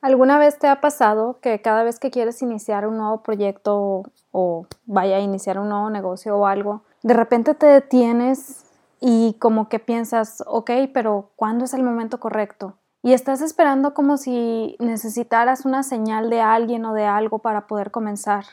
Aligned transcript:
¿Alguna 0.00 0.38
vez 0.38 0.58
te 0.58 0.68
ha 0.68 0.80
pasado 0.80 1.40
que 1.40 1.60
cada 1.60 1.82
vez 1.82 1.98
que 1.98 2.10
quieres 2.10 2.40
iniciar 2.40 2.86
un 2.86 2.98
nuevo 2.98 3.22
proyecto 3.22 4.04
o 4.30 4.66
vaya 4.86 5.16
a 5.16 5.20
iniciar 5.20 5.58
un 5.58 5.68
nuevo 5.68 5.90
negocio 5.90 6.36
o 6.36 6.46
algo, 6.46 6.82
de 7.02 7.14
repente 7.14 7.54
te 7.54 7.66
detienes 7.66 8.64
y 9.00 9.34
como 9.40 9.68
que 9.68 9.80
piensas, 9.80 10.42
ok, 10.46 10.70
pero 10.94 11.30
¿cuándo 11.34 11.64
es 11.64 11.74
el 11.74 11.82
momento 11.82 12.20
correcto? 12.20 12.74
Y 13.02 13.12
estás 13.12 13.40
esperando 13.42 13.94
como 13.94 14.16
si 14.16 14.76
necesitaras 14.78 15.64
una 15.64 15.82
señal 15.82 16.30
de 16.30 16.40
alguien 16.40 16.84
o 16.84 16.94
de 16.94 17.06
algo 17.06 17.38
para 17.40 17.66
poder 17.66 17.90
comenzar. 17.90 18.44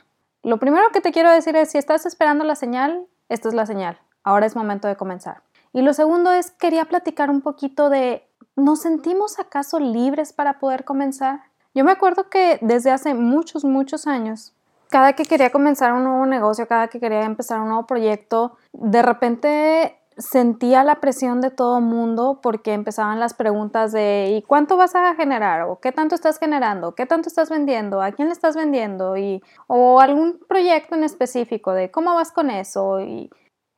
Lo 0.44 0.60
primero 0.60 0.92
que 0.94 1.02
te 1.02 1.12
quiero 1.12 1.32
decir 1.32 1.56
es, 1.56 1.72
si 1.72 1.78
estás 1.78 2.06
esperando 2.06 2.44
la 2.44 2.56
señal, 2.56 3.08
esta 3.30 3.50
es 3.50 3.56
la 3.56 3.66
señal. 3.66 4.00
Ahora 4.24 4.46
es 4.46 4.56
momento 4.56 4.88
de 4.88 4.96
comenzar. 4.96 5.42
Y 5.74 5.82
lo 5.82 5.94
segundo 5.94 6.32
es, 6.32 6.52
quería 6.52 6.86
platicar 6.86 7.30
un 7.30 7.42
poquito 7.42 7.90
de 7.90 8.28
¿Nos 8.56 8.82
sentimos 8.82 9.38
acaso 9.38 9.80
libres 9.80 10.32
para 10.32 10.60
poder 10.60 10.86
comenzar? 10.86 11.42
Yo 11.74 11.84
me 11.84 11.92
acuerdo 11.92 12.30
que 12.30 12.58
desde 12.62 12.90
hace 12.90 13.14
muchos, 13.14 13.66
muchos 13.66 14.08
años, 14.08 14.54
cada 14.90 15.12
que 15.12 15.26
quería 15.26 15.52
comenzar 15.52 15.92
un 15.92 16.06
nuevo 16.06 16.26
negocio, 16.26 16.66
cada 16.66 16.88
que 16.88 17.02
quería 17.02 17.26
empezar 17.26 17.60
un 17.60 17.68
nuevo 17.68 17.86
proyecto, 17.86 18.56
de 18.72 19.02
repente 19.02 20.00
sentía 20.18 20.86
la 20.86 21.02
presión 21.02 21.42
de 21.42 21.52
todo 21.52 21.82
mundo 21.82 22.40
porque 22.42 22.72
empezaban 22.72 23.20
las 23.20 23.34
preguntas 23.34 23.92
de 23.92 24.38
¿y 24.38 24.42
cuánto 24.42 24.78
vas 24.78 24.96
a 24.96 25.14
generar? 25.16 25.64
¿o 25.64 25.82
qué 25.82 25.92
tanto 25.92 26.16
estás 26.16 26.40
generando? 26.40 26.96
¿qué 26.96 27.06
tanto 27.06 27.28
estás 27.28 27.50
vendiendo? 27.50 28.02
¿a 28.02 28.14
quién 28.14 28.30
le 28.30 28.34
estás 28.34 28.56
vendiendo? 28.56 29.18
Y, 29.18 29.44
o 29.68 30.00
algún 30.00 30.40
proyecto 30.48 30.96
en 30.96 31.04
específico 31.04 31.74
de 31.74 31.92
¿cómo 31.92 32.16
vas 32.16 32.32
con 32.32 32.50
eso? 32.50 33.02
y 33.02 33.30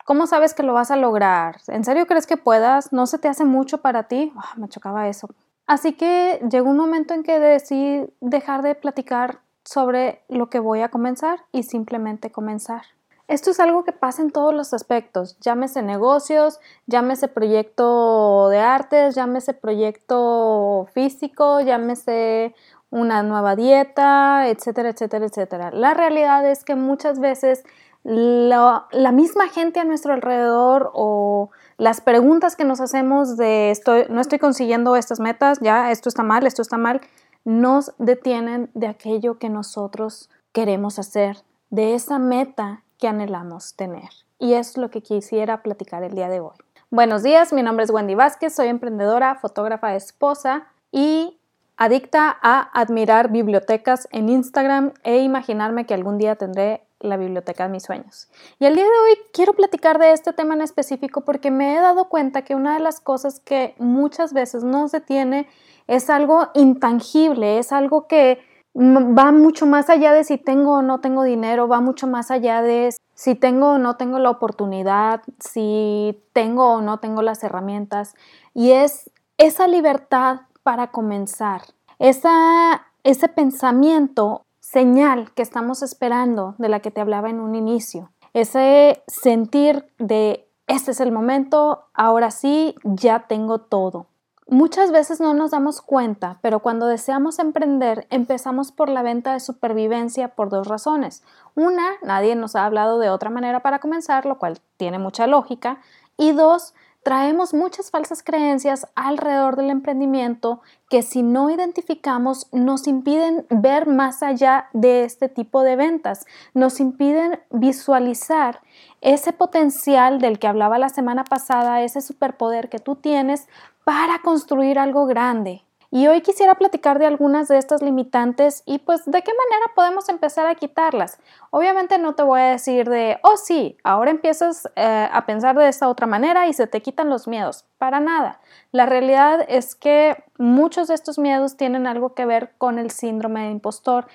¿Cómo 0.08 0.26
sabes 0.26 0.54
que 0.54 0.64
lo 0.64 0.72
vas 0.72 0.90
a 0.90 0.96
lograr? 0.96 1.58
¿En 1.68 1.84
serio 1.84 2.08
crees 2.08 2.26
que 2.26 2.38
puedas? 2.38 2.94
¿No 2.94 3.08
se 3.08 3.20
te 3.20 3.28
hace 3.28 3.44
mucho 3.44 3.80
para 3.80 4.04
ti? 4.04 4.32
Ah, 4.38 4.54
me 4.56 4.70
chocaba 4.70 5.10
eso. 5.10 5.28
Así 5.66 5.92
que 5.92 6.40
llegó 6.50 6.70
un 6.70 6.78
momento 6.78 7.14
en 7.14 7.24
que 7.24 7.42
decidí 7.42 8.08
dejar 8.22 8.62
de 8.62 8.74
platicar 8.74 9.40
sobre 9.66 10.24
lo 10.30 10.50
que 10.50 10.60
voy 10.60 10.80
a 10.80 10.88
comenzar 10.88 11.42
y 11.52 11.64
simplemente 11.64 12.32
comenzar. 12.32 12.84
Esto 13.28 13.52
es 13.52 13.60
algo 13.60 13.84
que 13.84 13.92
pasa 13.92 14.22
en 14.22 14.32
todos 14.32 14.54
los 14.54 14.74
aspectos, 14.74 15.38
llámese 15.42 15.82
negocios, 15.82 16.62
llámese 16.86 17.28
proyecto 17.28 18.48
de 18.48 18.60
artes, 18.60 19.14
llámese 19.14 19.54
proyecto 19.54 20.88
físico, 20.94 21.60
llámese 21.60 22.56
una 22.90 23.24
nueva 23.24 23.58
dieta, 23.58 24.48
etcétera, 24.48 24.92
etcétera, 24.92 25.26
etcétera. 25.26 25.72
La 25.72 25.94
realidad 25.94 26.50
es 26.50 26.64
que 26.64 26.76
muchas 26.76 27.20
veces 27.20 27.66
la, 28.08 29.12
misma 29.12 29.50
gente 29.50 29.82
a 29.82 29.84
nuestro 29.84 30.14
alrededor 30.14 30.92
o 30.94 31.50
las 31.78 32.00
preguntas 32.00 32.56
que 32.56 32.64
nos 32.64 32.80
hacemos 32.80 33.36
de 33.36 33.70
estoy, 33.70 34.06
no 34.08 34.22
estoy 34.22 34.40
consiguiendo 34.40 34.96
estas 34.96 35.20
metas, 35.20 35.60
ya 35.60 35.92
esto 35.92 36.08
está 36.08 36.24
mal, 36.24 36.48
esto 36.48 36.62
está 36.62 36.78
mal, 36.78 37.02
nos 37.44 37.94
detienen 37.98 38.70
de 38.74 38.88
aquello 38.88 39.40
que 39.40 39.50
nosotros 39.50 40.30
queremos 40.54 41.00
hacer, 41.00 41.40
de 41.70 41.96
esa 41.96 42.18
meta 42.18 42.82
que 42.98 43.10
anhelamos 43.10 43.76
tener. 43.76 44.10
Y 44.40 44.54
es 44.54 44.78
lo 44.78 44.90
que 44.90 45.02
quisiera 45.02 45.62
platicar 45.62 46.04
el 46.04 46.16
día 46.16 46.30
de 46.30 46.40
hoy. 46.40 46.56
Buenos 46.90 47.24
días, 47.24 47.52
mi 47.52 47.62
nombre 47.62 47.84
es 47.84 47.92
Wendy 47.92 48.16
Vázquez, 48.16 48.56
soy 48.56 48.68
emprendedora, 48.68 49.36
fotógrafa, 49.36 49.96
esposa 49.96 50.68
y 50.94 51.38
adicta 51.76 52.38
a 52.42 52.62
admirar 52.80 53.32
bibliotecas 53.32 54.08
en 54.12 54.30
Instagram 54.30 54.94
e 55.04 55.18
imaginarme 55.18 55.86
que 55.86 55.94
algún 55.94 56.18
día 56.18 56.38
tendré 56.38 56.87
la 57.00 57.18
biblioteca 57.18 57.64
de 57.64 57.70
mis 57.70 57.84
sueños. 57.84 58.30
Y 58.60 58.66
el 58.66 58.76
día 58.76 58.86
de 58.86 58.90
hoy 58.90 59.18
quiero 59.34 59.54
platicar 59.54 60.00
de 60.00 60.12
este 60.12 60.34
tema 60.34 60.54
en 60.54 60.62
específico 60.62 61.22
porque 61.22 61.52
me 61.52 61.76
he 61.76 61.82
dado 61.82 62.10
cuenta 62.10 62.44
que 62.44 62.56
una 62.56 62.74
de 62.74 62.80
las 62.80 63.00
cosas 63.00 63.40
que 63.40 63.76
muchas 63.78 64.34
veces 64.34 64.64
nos 64.64 64.92
detiene 64.92 65.48
es 65.88 66.10
algo 66.10 66.50
intangible, 66.54 67.60
es 67.60 67.72
algo 67.72 68.08
que 68.08 68.40
va 68.78 69.32
mucho 69.32 69.66
más 69.66 69.90
allá 69.90 70.14
de 70.14 70.24
si 70.24 70.38
tengo 70.38 70.76
o 70.76 70.82
no 70.82 71.00
tengo 71.00 71.24
dinero, 71.24 71.68
va 71.68 71.82
mucho 71.82 72.06
más 72.06 72.30
allá 72.30 72.62
de 72.62 72.94
si 73.16 73.34
tengo 73.34 73.72
o 73.72 73.78
no 73.80 73.96
tengo 73.96 74.20
la 74.20 74.30
oportunidad, 74.30 75.22
si 75.40 76.24
tengo 76.34 76.74
o 76.74 76.82
no 76.82 77.00
tengo 77.00 77.22
las 77.22 77.44
herramientas. 77.44 78.14
Y 78.54 78.72
es 78.72 79.10
esa 79.38 79.68
libertad 79.68 80.42
para 80.62 80.92
comenzar, 80.92 81.62
esa, 81.98 82.88
ese 83.04 83.30
pensamiento 83.30 84.44
señal 84.72 85.32
que 85.34 85.42
estamos 85.42 85.82
esperando 85.82 86.56
de 86.58 86.68
la 86.68 86.82
que 86.82 86.92
te 86.92 87.00
hablaba 87.00 87.30
en 87.30 87.40
un 87.40 87.56
inicio. 87.56 88.12
Ese 88.34 89.02
sentir 89.08 89.86
de 89.98 90.50
este 90.68 90.92
es 90.92 91.00
el 91.00 91.14
momento, 91.14 91.86
ahora 91.94 92.32
sí, 92.32 92.76
ya 92.84 93.28
tengo 93.28 93.60
todo. 93.60 94.08
Muchas 94.50 94.92
veces 94.92 95.22
no 95.22 95.34
nos 95.34 95.52
damos 95.52 95.82
cuenta, 95.82 96.40
pero 96.42 96.60
cuando 96.60 96.88
deseamos 96.88 97.40
emprender 97.40 98.08
empezamos 98.10 98.74
por 98.74 98.90
la 98.90 99.04
venta 99.04 99.32
de 99.32 99.40
supervivencia 99.40 100.36
por 100.36 100.50
dos 100.50 100.68
razones. 100.68 101.24
Una, 101.56 101.94
nadie 102.04 102.36
nos 102.36 102.58
ha 102.58 102.66
hablado 102.66 103.00
de 103.00 103.10
otra 103.10 103.30
manera 103.30 103.62
para 103.62 103.80
comenzar, 103.80 104.26
lo 104.26 104.38
cual 104.38 104.60
tiene 104.76 105.00
mucha 105.00 105.28
lógica. 105.28 105.80
Y 106.18 106.34
dos, 106.34 106.74
traemos 107.08 107.54
muchas 107.54 107.90
falsas 107.90 108.22
creencias 108.22 108.86
alrededor 108.94 109.56
del 109.56 109.70
emprendimiento 109.70 110.60
que 110.90 111.04
si 111.04 111.24
no 111.24 111.50
identificamos 111.50 112.48
nos 112.52 112.86
impiden 112.86 113.46
ver 113.50 113.88
más 113.88 114.24
allá 114.24 114.68
de 114.74 115.06
este 115.06 115.30
tipo 115.30 115.64
de 115.64 115.78
ventas, 115.78 116.26
nos 116.54 116.82
impiden 116.82 117.40
visualizar 117.50 118.60
ese 119.00 119.32
potencial 119.32 120.20
del 120.20 120.38
que 120.38 120.48
hablaba 120.48 120.80
la 120.80 120.90
semana 120.90 121.24
pasada, 121.24 121.82
ese 121.82 122.02
superpoder 122.02 122.68
que 122.68 122.80
tú 122.80 122.98
tienes 122.98 123.48
para 123.86 124.22
construir 124.22 124.78
algo 124.78 125.06
grande, 125.06 125.64
y 125.90 126.08
hoy 126.08 126.22
quisiera 126.22 126.56
platicar 126.56 127.00
de 127.00 127.06
algunas 127.06 127.48
de 127.48 127.58
estas 127.58 127.82
limitantes 127.82 128.64
y 128.66 128.80
pues 128.80 129.06
de 129.06 129.22
qué 129.22 129.32
manera 129.32 129.72
podemos 129.76 130.10
empezar 130.10 130.46
a 130.46 130.56
quitarlas. 130.56 131.20
Obviamente 131.50 131.98
no 131.98 132.14
te 132.14 132.24
voy 132.24 132.42
a 132.42 132.52
decir 132.52 132.90
de, 132.90 133.20
oh 133.24 133.38
sí, 133.38 133.78
ahora 133.84 134.12
empiezas 134.12 134.70
eh, 134.76 135.10
a 135.12 135.26
pensar 135.26 135.56
de 135.56 135.70
esta 135.70 135.88
otra 135.88 136.08
manera 136.08 136.48
y 136.48 136.54
se 136.54 136.68
te 136.68 136.82
quitan 136.82 137.10
los 137.10 137.28
miedos. 137.28 137.66
Para 137.78 138.00
nada. 138.00 138.42
La 138.72 138.86
realidad 138.86 139.46
es 139.48 139.76
que 139.76 140.24
muchos 140.38 140.88
de 140.90 140.96
estos 140.96 141.18
miedos 141.18 141.56
tienen 141.56 141.88
algo 141.88 142.14
que 142.14 142.26
ver 142.26 142.52
con 142.58 142.80
el 142.80 142.92
síndrome 142.92 143.44
de 143.44 143.52
impostor. 143.52 144.08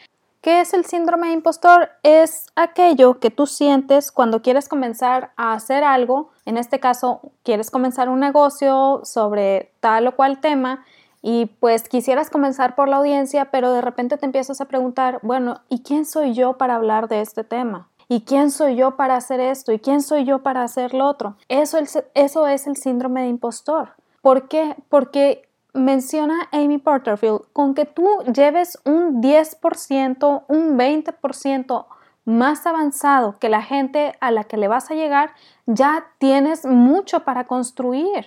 ¿Qué 0.43 0.61
es 0.61 0.75
el 0.75 0.85
síndrome 0.85 1.29
de 1.29 1.35
impostor? 1.35 1.91
Es 2.03 2.49
aquello 2.57 3.21
que 3.21 3.31
tú 3.31 3.47
sientes 3.47 4.11
cuando 4.11 4.43
quieres 4.43 4.69
comenzar 4.69 5.31
a 5.37 5.53
hacer 5.53 5.85
algo, 5.85 6.33
en 6.45 6.57
este 6.57 6.81
caso 6.81 7.21
quieres 7.45 7.71
comenzar 7.71 8.09
un 8.09 8.19
negocio 8.19 9.03
sobre 9.05 9.73
tal 9.79 10.09
o 10.09 10.17
cual 10.17 10.41
tema 10.41 10.85
y 11.23 11.47
pues 11.47 11.89
quisieras 11.89 12.29
comenzar 12.29 12.75
por 12.75 12.89
la 12.89 12.97
audiencia, 12.97 13.47
pero 13.47 13.73
de 13.73 13.81
repente 13.81 14.19
te 14.19 14.27
empiezas 14.27 14.61
a 14.61 14.67
preguntar, 14.67 15.21
bueno, 15.23 15.61
¿y 15.69 15.83
quién 15.83 16.05
soy 16.05 16.35
yo 16.35 16.59
para 16.59 16.75
hablar 16.75 17.09
de 17.09 17.21
este 17.21 17.45
tema? 17.45 17.89
¿Y 18.09 18.23
quién 18.23 18.51
soy 18.51 18.77
yo 18.77 18.97
para 18.97 19.17
hacer 19.17 19.41
esto? 19.41 19.73
¿Y 19.73 19.79
quién 19.79 20.03
soy 20.03 20.25
yo 20.25 20.43
para 20.43 20.63
hacer 20.63 20.93
lo 20.93 21.07
otro? 21.07 21.37
Eso, 21.49 21.79
eso 22.15 22.47
es 22.47 22.67
el 22.67 22.77
síndrome 22.77 23.23
de 23.23 23.29
impostor. 23.29 23.95
¿Por 24.21 24.49
qué? 24.49 24.77
Porque 24.89 25.49
menciona 25.73 26.49
Amy 26.53 26.79
Porterfield, 26.79 27.43
con 27.53 27.75
que 27.75 27.87
tú 27.87 28.07
lleves 28.35 28.79
un 28.85 29.23
10%, 29.23 30.45
un 30.49 30.79
20% 30.79 31.87
más 32.25 32.67
avanzado 32.67 33.39
que 33.39 33.49
la 33.49 33.63
gente 33.63 34.15
a 34.21 34.31
la 34.31 34.45
que 34.45 34.57
le 34.57 34.69
vas 34.69 34.91
a 34.91 34.95
llegar, 34.95 35.33
ya 35.67 36.07
tienes 36.19 36.67
mucho 36.67 37.21
para 37.21 37.47
construir. 37.47 38.27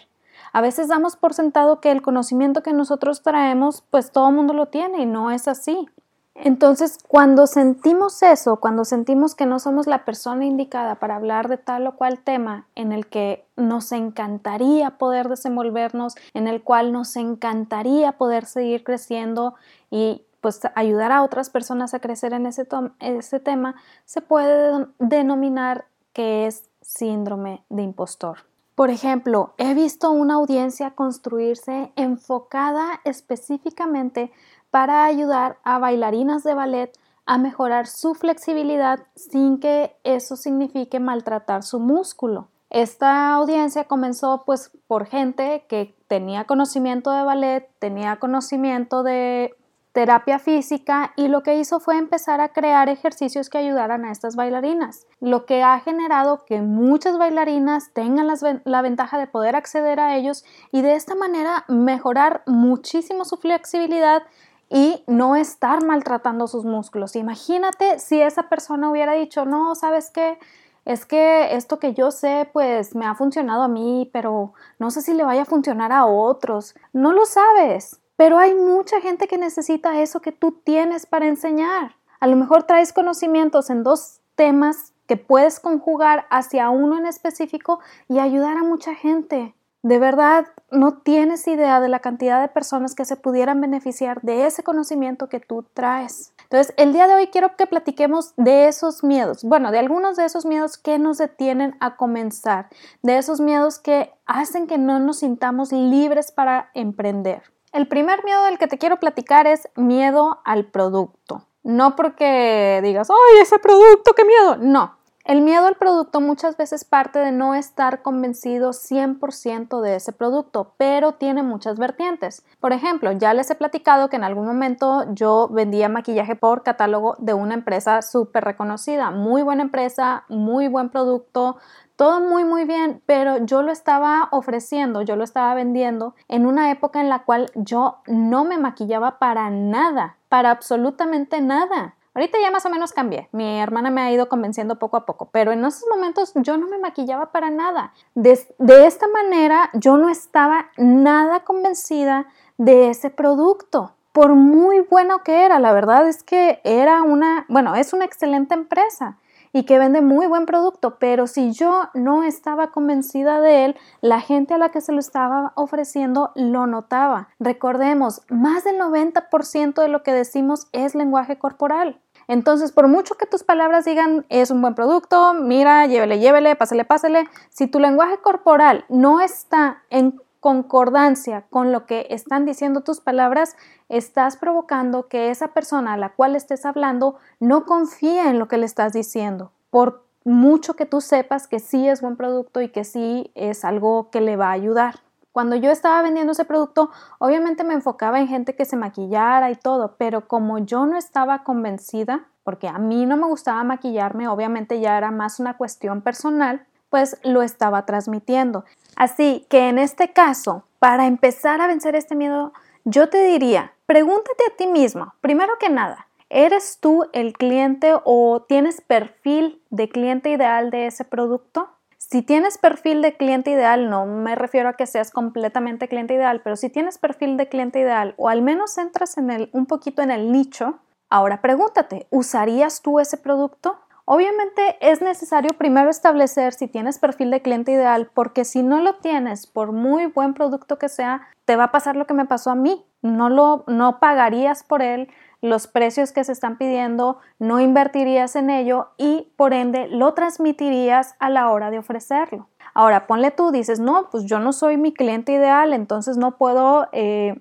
A 0.56 0.62
veces 0.62 0.88
damos 0.88 1.18
por 1.18 1.34
sentado 1.34 1.82
que 1.82 1.92
el 1.92 2.02
conocimiento 2.02 2.64
que 2.64 2.72
nosotros 2.72 3.24
traemos, 3.24 3.84
pues 3.90 4.14
todo 4.14 4.30
el 4.30 4.36
mundo 4.36 4.54
lo 4.54 4.68
tiene 4.68 5.02
y 5.02 5.06
no 5.06 5.30
es 5.30 5.50
así. 5.50 5.90
Entonces, 6.34 6.98
cuando 7.06 7.46
sentimos 7.46 8.24
eso, 8.24 8.62
cuando 8.62 8.86
sentimos 8.86 9.36
que 9.36 9.46
no 9.46 9.60
somos 9.60 9.86
la 9.86 10.06
persona 10.06 10.46
indicada 10.46 10.96
para 10.96 11.18
hablar 11.18 11.50
de 11.50 11.58
tal 11.58 11.86
o 11.88 11.98
cual 11.98 12.20
tema 12.20 12.68
en 12.74 12.94
el 12.94 13.08
que 13.08 13.46
nos 13.58 13.92
encantaría 13.92 14.92
poder 14.92 15.28
desenvolvernos, 15.28 16.16
en 16.34 16.48
el 16.48 16.64
cual 16.64 16.94
nos 16.94 17.18
encantaría 17.18 18.14
poder 18.14 18.46
seguir 18.46 18.86
creciendo 18.86 19.56
y 19.92 20.24
pues 20.40 20.62
ayudar 20.76 21.12
a 21.12 21.24
otras 21.24 21.50
personas 21.50 21.94
a 21.94 22.00
crecer 22.00 22.32
en 22.32 22.46
ese, 22.46 22.66
ese 23.02 23.42
tema, 23.42 23.76
se 24.06 24.22
puede 24.22 24.88
denominar 25.00 25.84
que 26.14 26.48
es 26.48 26.70
síndrome 26.80 27.66
de 27.68 27.84
impostor. 27.84 28.38
Por 28.76 28.90
ejemplo, 28.90 29.54
he 29.58 29.74
visto 29.74 30.12
una 30.12 30.34
audiencia 30.34 30.92
construirse 30.92 31.94
enfocada 31.96 33.00
específicamente 33.06 34.32
para 34.70 35.06
ayudar 35.06 35.60
a 35.64 35.80
bailarinas 35.80 36.44
de 36.44 36.54
ballet 36.54 36.92
a 37.26 37.38
mejorar 37.38 37.88
su 37.88 38.14
flexibilidad 38.14 39.08
sin 39.16 39.60
que 39.60 39.96
eso 40.04 40.36
signifique 40.36 41.00
maltratar 41.00 41.64
su 41.64 41.80
músculo. 41.80 42.50
Esta 42.70 43.34
audiencia 43.34 43.86
comenzó 43.86 44.44
pues 44.46 44.72
por 44.88 45.06
gente 45.06 45.66
que 45.70 45.96
tenía 46.08 46.44
conocimiento 46.44 47.12
de 47.12 47.24
ballet, 47.24 47.70
tenía 47.80 48.18
conocimiento 48.18 49.04
de 49.04 49.56
terapia 49.96 50.40
física 50.40 51.14
y 51.16 51.30
lo 51.30 51.42
que 51.42 51.56
hizo 51.56 51.80
fue 51.80 51.98
empezar 51.98 52.42
a 52.42 52.50
crear 52.50 52.90
ejercicios 52.90 53.50
que 53.50 53.60
ayudaran 53.60 54.04
a 54.04 54.12
estas 54.12 54.36
bailarinas, 54.36 55.08
lo 55.22 55.46
que 55.46 55.64
ha 55.64 55.80
generado 55.80 56.44
que 56.44 56.60
muchas 56.62 57.18
bailarinas 57.18 57.94
tengan 57.94 58.28
la 58.66 58.82
ventaja 58.82 59.18
de 59.18 59.28
poder 59.28 59.56
acceder 59.56 60.02
a 60.02 60.18
ellos 60.18 60.44
y 60.74 60.82
de 60.82 60.96
esta 60.96 61.16
manera 61.16 61.64
mejorar 61.70 62.44
muchísimo 62.46 63.24
su 63.24 63.38
flexibilidad 63.38 64.24
y 64.70 65.02
no 65.08 65.38
estar 65.38 65.82
maltratando 65.82 66.48
sus 66.48 66.66
músculos. 66.66 67.16
Imagínate 67.16 67.98
si 68.00 68.22
esa 68.22 68.50
persona 68.50 68.90
hubiera 68.90 69.14
dicho, 69.14 69.46
no, 69.46 69.76
¿sabes 69.76 70.10
qué? 70.10 70.38
Es 70.84 71.06
que 71.06 71.56
esto 71.56 71.80
que 71.80 71.94
yo 71.94 72.12
sé, 72.12 72.50
pues 72.52 72.96
me 72.96 73.06
ha 73.06 73.16
funcionado 73.16 73.64
a 73.64 73.70
mí, 73.70 74.10
pero 74.12 74.56
no 74.78 74.92
sé 74.92 75.02
si 75.02 75.14
le 75.14 75.24
vaya 75.24 75.44
a 75.44 75.46
funcionar 75.46 75.94
a 75.94 76.06
otros. 76.06 76.76
No 76.92 77.14
lo 77.14 77.26
sabes, 77.26 78.02
pero 78.16 78.38
hay 78.38 78.56
mucha 78.56 79.02
gente 79.02 79.28
que 79.28 79.38
necesita 79.38 80.02
eso 80.02 80.22
que 80.22 80.32
tú 80.32 80.52
tienes 80.64 81.06
para 81.06 81.28
enseñar. 81.28 81.96
A 82.20 82.28
lo 82.28 82.36
mejor 82.36 82.64
traes 82.64 82.94
conocimientos 82.94 83.70
en 83.70 83.84
dos 83.84 84.22
temas 84.36 84.94
que 85.08 85.18
puedes 85.18 85.60
conjugar 85.60 86.26
hacia 86.30 86.70
uno 86.70 86.98
en 86.98 87.06
específico 87.06 87.80
y 88.08 88.20
ayudar 88.20 88.58
a 88.58 88.64
mucha 88.64 88.96
gente. 88.96 89.54
De 89.84 90.00
verdad, 90.00 90.48
no 90.72 90.98
tienes 90.98 91.48
idea 91.48 91.80
de 91.80 91.90
la 91.90 92.00
cantidad 92.00 92.42
de 92.42 92.48
personas 92.48 92.96
que 92.96 93.06
se 93.06 93.18
pudieran 93.18 93.62
beneficiar 93.62 94.20
de 94.24 94.48
ese 94.48 94.64
conocimiento 94.64 95.30
que 95.30 95.40
tú 95.40 95.64
traes. 95.76 96.34
Entonces, 96.42 96.74
el 96.78 96.92
día 96.92 97.06
de 97.06 97.14
hoy 97.14 97.28
quiero 97.28 97.56
que 97.56 97.68
platiquemos 97.68 98.34
de 98.36 98.68
esos 98.68 99.04
miedos, 99.04 99.44
bueno, 99.44 99.70
de 99.70 99.78
algunos 99.78 100.18
de 100.18 100.26
esos 100.26 100.44
miedos 100.44 100.80
que 100.80 100.98
nos 100.98 101.20
detienen 101.20 101.78
a 101.82 101.98
comenzar, 101.98 102.70
de 103.04 103.20
esos 103.20 103.40
miedos 103.40 103.78
que 103.78 104.12
hacen 104.26 104.66
que 104.66 104.80
no 104.80 104.98
nos 104.98 105.20
sintamos 105.20 105.72
libres 105.72 106.32
para 106.32 106.72
emprender. 106.74 107.44
El 107.76 107.90
primer 107.90 108.24
miedo 108.24 108.46
del 108.46 108.58
que 108.58 108.68
te 108.68 108.78
quiero 108.78 109.02
platicar 109.02 109.48
es 109.48 109.68
miedo 109.76 110.40
al 110.46 110.64
producto. 110.64 111.46
No 111.62 111.98
porque 111.98 112.80
digas, 112.82 113.10
¡ay, 113.10 113.42
ese 113.42 113.60
producto, 113.60 114.14
qué 114.14 114.24
miedo! 114.24 114.56
No, 114.56 114.96
el 115.26 115.42
miedo 115.42 115.66
al 115.66 115.76
producto 115.76 116.22
muchas 116.22 116.56
veces 116.56 116.86
parte 116.86 117.18
de 117.18 117.32
no 117.32 117.56
estar 117.56 118.04
convencido 118.04 118.74
100% 118.74 119.82
de 119.82 119.96
ese 119.96 120.14
producto, 120.14 120.76
pero 120.78 121.14
tiene 121.14 121.42
muchas 121.42 121.80
vertientes. 121.80 122.46
Por 122.60 122.74
ejemplo, 122.74 123.12
ya 123.12 123.34
les 123.34 123.50
he 123.50 123.56
platicado 123.56 124.08
que 124.08 124.18
en 124.18 124.24
algún 124.24 124.46
momento 124.46 125.04
yo 125.16 125.50
vendía 125.52 125.90
maquillaje 125.90 126.36
por 126.36 126.62
catálogo 126.62 127.16
de 127.18 127.34
una 127.34 127.56
empresa 127.56 128.04
súper 128.04 128.44
reconocida, 128.44 129.10
muy 129.10 129.42
buena 129.42 129.64
empresa, 129.64 130.26
muy 130.30 130.68
buen 130.68 130.90
producto, 130.92 131.58
todo 131.96 132.20
muy 132.20 132.44
muy 132.44 132.66
bien, 132.66 133.02
pero 133.06 133.46
yo 133.46 133.62
lo 133.62 133.72
estaba 133.72 134.28
ofreciendo, 134.32 135.02
yo 135.02 135.16
lo 135.16 135.24
estaba 135.24 135.54
vendiendo 135.54 136.16
en 136.28 136.46
una 136.46 136.72
época 136.72 137.00
en 137.00 137.10
la 137.10 137.24
cual 137.24 137.52
yo 137.56 137.98
no 138.08 138.44
me 138.44 138.58
maquillaba 138.58 139.18
para 139.20 139.50
nada, 139.50 140.18
para 140.30 140.52
absolutamente 140.52 141.42
nada. 141.42 141.96
Ahorita 142.14 142.38
ya 142.42 142.50
más 142.50 142.66
o 142.66 142.70
menos 142.70 142.94
cambié. 142.94 143.28
Mi 143.34 143.60
hermana 143.60 143.92
me 143.92 144.02
ha 144.02 144.12
ido 144.12 144.30
convenciendo 144.30 144.80
poco 144.80 144.96
a 144.96 145.06
poco, 145.06 145.30
pero 145.34 145.52
en 145.52 145.66
esos 145.66 145.84
momentos 145.90 146.32
yo 146.36 146.58
no 146.58 146.68
me 146.68 146.78
maquillaba 146.78 147.34
para 147.34 147.50
nada. 147.50 147.92
De, 148.14 148.40
de, 148.58 148.86
esta 148.86 149.08
manera 149.10 149.70
yo 149.74 149.98
no 149.98 150.08
estaba 150.08 150.68
nada 150.78 151.42
convencida 151.42 152.28
de 152.58 152.90
ese 152.90 153.10
producto. 153.10 153.96
Por 154.14 154.34
muy 154.34 154.80
bueno 154.80 155.24
que 155.24 155.44
era, 155.44 155.60
la 155.60 155.74
verdad 155.74 156.08
es 156.08 156.24
que 156.24 156.62
era 156.64 157.04
una, 157.04 157.46
bueno, 157.50 157.76
es 157.76 157.92
una 157.92 158.06
excelente 158.06 158.54
empresa 158.54 159.18
y 159.56 159.64
que 159.64 159.80
vende 159.80 160.02
muy 160.02 160.28
buen 160.28 160.46
producto, 160.46 160.98
pero 161.00 161.28
si 161.28 161.54
yo 161.54 161.84
no 161.94 162.24
estaba 162.24 162.72
convencida 162.72 163.40
de 163.40 163.64
él, 163.64 163.76
la 164.02 164.20
gente 164.20 164.54
a 164.54 164.58
la 164.58 164.68
que 164.68 164.82
se 164.82 164.92
lo 164.92 165.00
estaba 165.00 165.54
ofreciendo 165.56 166.34
lo 166.36 166.68
notaba. 166.68 167.30
Recordemos, 167.40 168.22
más 168.28 168.66
del 168.66 168.78
90% 168.78 169.82
de 169.82 169.88
lo 169.88 170.04
que 170.04 170.12
decimos 170.12 170.68
es 170.74 170.94
lenguaje 170.94 171.38
corporal. 171.38 172.02
Entonces, 172.28 172.74
por 172.74 172.90
mucho 172.90 173.16
que 173.16 173.28
tus 173.28 173.44
palabras 173.44 173.86
digan 173.86 174.26
es 174.28 174.52
un 174.52 174.62
buen 174.62 174.76
producto, 174.76 175.34
mira, 175.34 175.86
llévele, 175.86 176.20
llévele, 176.20 176.58
pásale, 176.58 176.84
pásale, 176.84 177.24
si 177.50 177.68
tu 177.68 177.80
lenguaje 177.80 178.18
corporal 178.18 178.84
no 178.90 179.22
está 179.22 179.84
en 179.90 180.20
concordancia 180.46 181.48
con 181.50 181.72
lo 181.72 181.88
que 181.88 182.06
están 182.12 182.46
diciendo 182.46 182.82
tus 182.82 183.00
palabras, 183.00 183.58
estás 183.90 184.38
provocando 184.38 185.08
que 185.08 185.32
esa 185.32 185.48
persona 185.48 185.94
a 185.94 185.98
la 185.98 186.10
cual 186.10 186.36
estés 186.36 186.68
hablando 186.68 187.16
no 187.40 187.66
confíe 187.66 188.30
en 188.30 188.38
lo 188.38 188.48
que 188.48 188.60
le 188.60 188.68
estás 188.68 188.94
diciendo, 188.94 189.52
por 189.72 190.06
mucho 190.24 190.76
que 190.76 190.86
tú 190.86 191.02
sepas 191.02 191.48
que 191.48 191.58
sí 191.58 191.90
es 191.90 192.00
buen 192.04 192.16
producto 192.16 192.62
y 192.62 192.70
que 192.70 192.84
sí 192.84 193.32
es 193.34 193.66
algo 193.66 194.12
que 194.12 194.22
le 194.22 194.36
va 194.36 194.50
a 194.50 194.52
ayudar. 194.52 195.00
Cuando 195.32 195.56
yo 195.56 195.72
estaba 195.72 196.04
vendiendo 196.04 196.34
ese 196.34 196.46
producto, 196.46 196.92
obviamente 197.18 197.64
me 197.64 197.74
enfocaba 197.74 198.20
en 198.20 198.28
gente 198.28 198.56
que 198.56 198.66
se 198.66 198.78
maquillara 198.78 199.50
y 199.50 199.56
todo, 199.56 199.96
pero 199.98 200.28
como 200.28 200.60
yo 200.60 200.86
no 200.86 200.96
estaba 200.96 201.44
convencida, 201.44 202.28
porque 202.44 202.68
a 202.68 202.78
mí 202.78 203.08
no 203.08 203.18
me 203.18 203.26
gustaba 203.26 203.64
maquillarme, 203.64 204.28
obviamente 204.28 204.80
ya 204.80 204.96
era 204.96 205.10
más 205.10 205.40
una 205.40 205.58
cuestión 205.58 206.02
personal, 206.02 206.68
pues 206.92 207.18
lo 207.24 207.42
estaba 207.42 207.86
transmitiendo. 207.88 208.64
Así 208.96 209.46
que 209.50 209.70
en 209.70 209.78
este 209.78 210.14
caso, 210.14 210.64
para 210.80 211.06
empezar 211.06 211.62
a 211.62 211.68
vencer 211.68 211.96
este 211.96 212.16
miedo, 212.16 212.54
yo 212.86 213.10
te 213.10 213.24
diría, 213.24 213.74
pregúntate 213.86 214.44
a 214.52 214.56
ti 214.56 214.68
mismo, 214.68 215.14
primero 215.22 215.54
que 215.60 215.70
nada, 215.70 216.08
¿eres 216.30 216.80
tú 216.80 217.06
el 217.14 217.34
cliente 217.34 217.94
o 218.04 218.46
tienes 218.48 218.82
perfil 218.82 219.62
de 219.70 219.90
cliente 219.90 220.30
ideal 220.30 220.70
de 220.70 220.88
ese 220.88 221.04
producto? 221.04 221.70
Si 221.98 222.22
tienes 222.22 222.60
perfil 222.60 223.02
de 223.02 223.18
cliente 223.18 223.50
ideal, 223.52 223.90
no 223.90 224.06
me 224.06 224.36
refiero 224.36 224.70
a 224.70 224.74
que 224.74 224.86
seas 224.86 225.10
completamente 225.10 225.88
cliente 225.88 226.14
ideal, 226.14 226.42
pero 226.44 226.56
si 226.56 226.70
tienes 226.70 227.00
perfil 227.00 227.36
de 227.36 227.50
cliente 227.50 227.80
ideal 227.80 228.14
o 228.18 228.30
al 228.30 228.44
menos 228.44 228.78
entras 228.78 229.18
en 229.18 229.32
el, 229.32 229.50
un 229.54 229.66
poquito 229.66 230.04
en 230.04 230.12
el 230.12 230.32
nicho, 230.32 230.80
ahora 231.10 231.42
pregúntate, 231.42 232.06
¿usarías 232.12 232.84
tú 232.84 233.00
ese 233.00 233.18
producto? 233.18 233.80
Obviamente 234.06 234.78
es 234.82 235.02
necesario 235.02 235.52
primero 235.58 235.90
establecer 235.90 236.54
si 236.54 236.68
tienes 236.68 237.00
perfil 237.00 237.32
de 237.32 237.42
cliente 237.42 237.72
ideal, 237.72 238.10
porque 238.14 238.46
si 238.46 238.62
no 238.62 238.80
lo 238.80 238.96
tienes, 238.96 239.48
por 239.48 239.72
muy 239.72 240.06
buen 240.06 240.36
producto 240.36 240.78
que 240.78 240.90
sea, 240.90 241.28
te 241.46 241.56
va 241.56 241.66
a 241.66 241.72
pasar 241.72 241.96
lo 241.96 242.06
que 242.06 242.14
me 242.14 242.26
pasó 242.26 242.52
a 242.52 242.56
mí. 242.56 242.86
No 243.02 243.30
lo 243.30 243.64
no 243.68 244.00
pagarías 244.00 244.64
por 244.64 244.82
él 244.82 245.10
los 245.42 245.68
precios 245.68 246.12
que 246.12 246.24
se 246.24 246.32
están 246.32 246.58
pidiendo, 246.58 247.20
no 247.40 247.60
invertirías 247.60 248.36
en 248.36 248.50
ello 248.50 248.90
y 248.98 249.32
por 249.38 249.54
ende 249.54 249.88
lo 249.88 250.14
transmitirías 250.14 251.16
a 251.20 251.30
la 251.30 251.50
hora 251.52 251.72
de 251.72 251.80
ofrecerlo. 251.80 252.48
Ahora, 252.74 253.08
ponle 253.08 253.32
tú, 253.32 253.52
dices, 253.52 253.80
no, 253.80 254.10
pues 254.10 254.26
yo 254.26 254.40
no 254.40 254.54
soy 254.54 254.78
mi 254.78 254.94
cliente 254.94 255.34
ideal, 255.34 255.74
entonces 255.74 256.18
no 256.18 256.38
puedo 256.38 256.88
eh, 256.92 257.40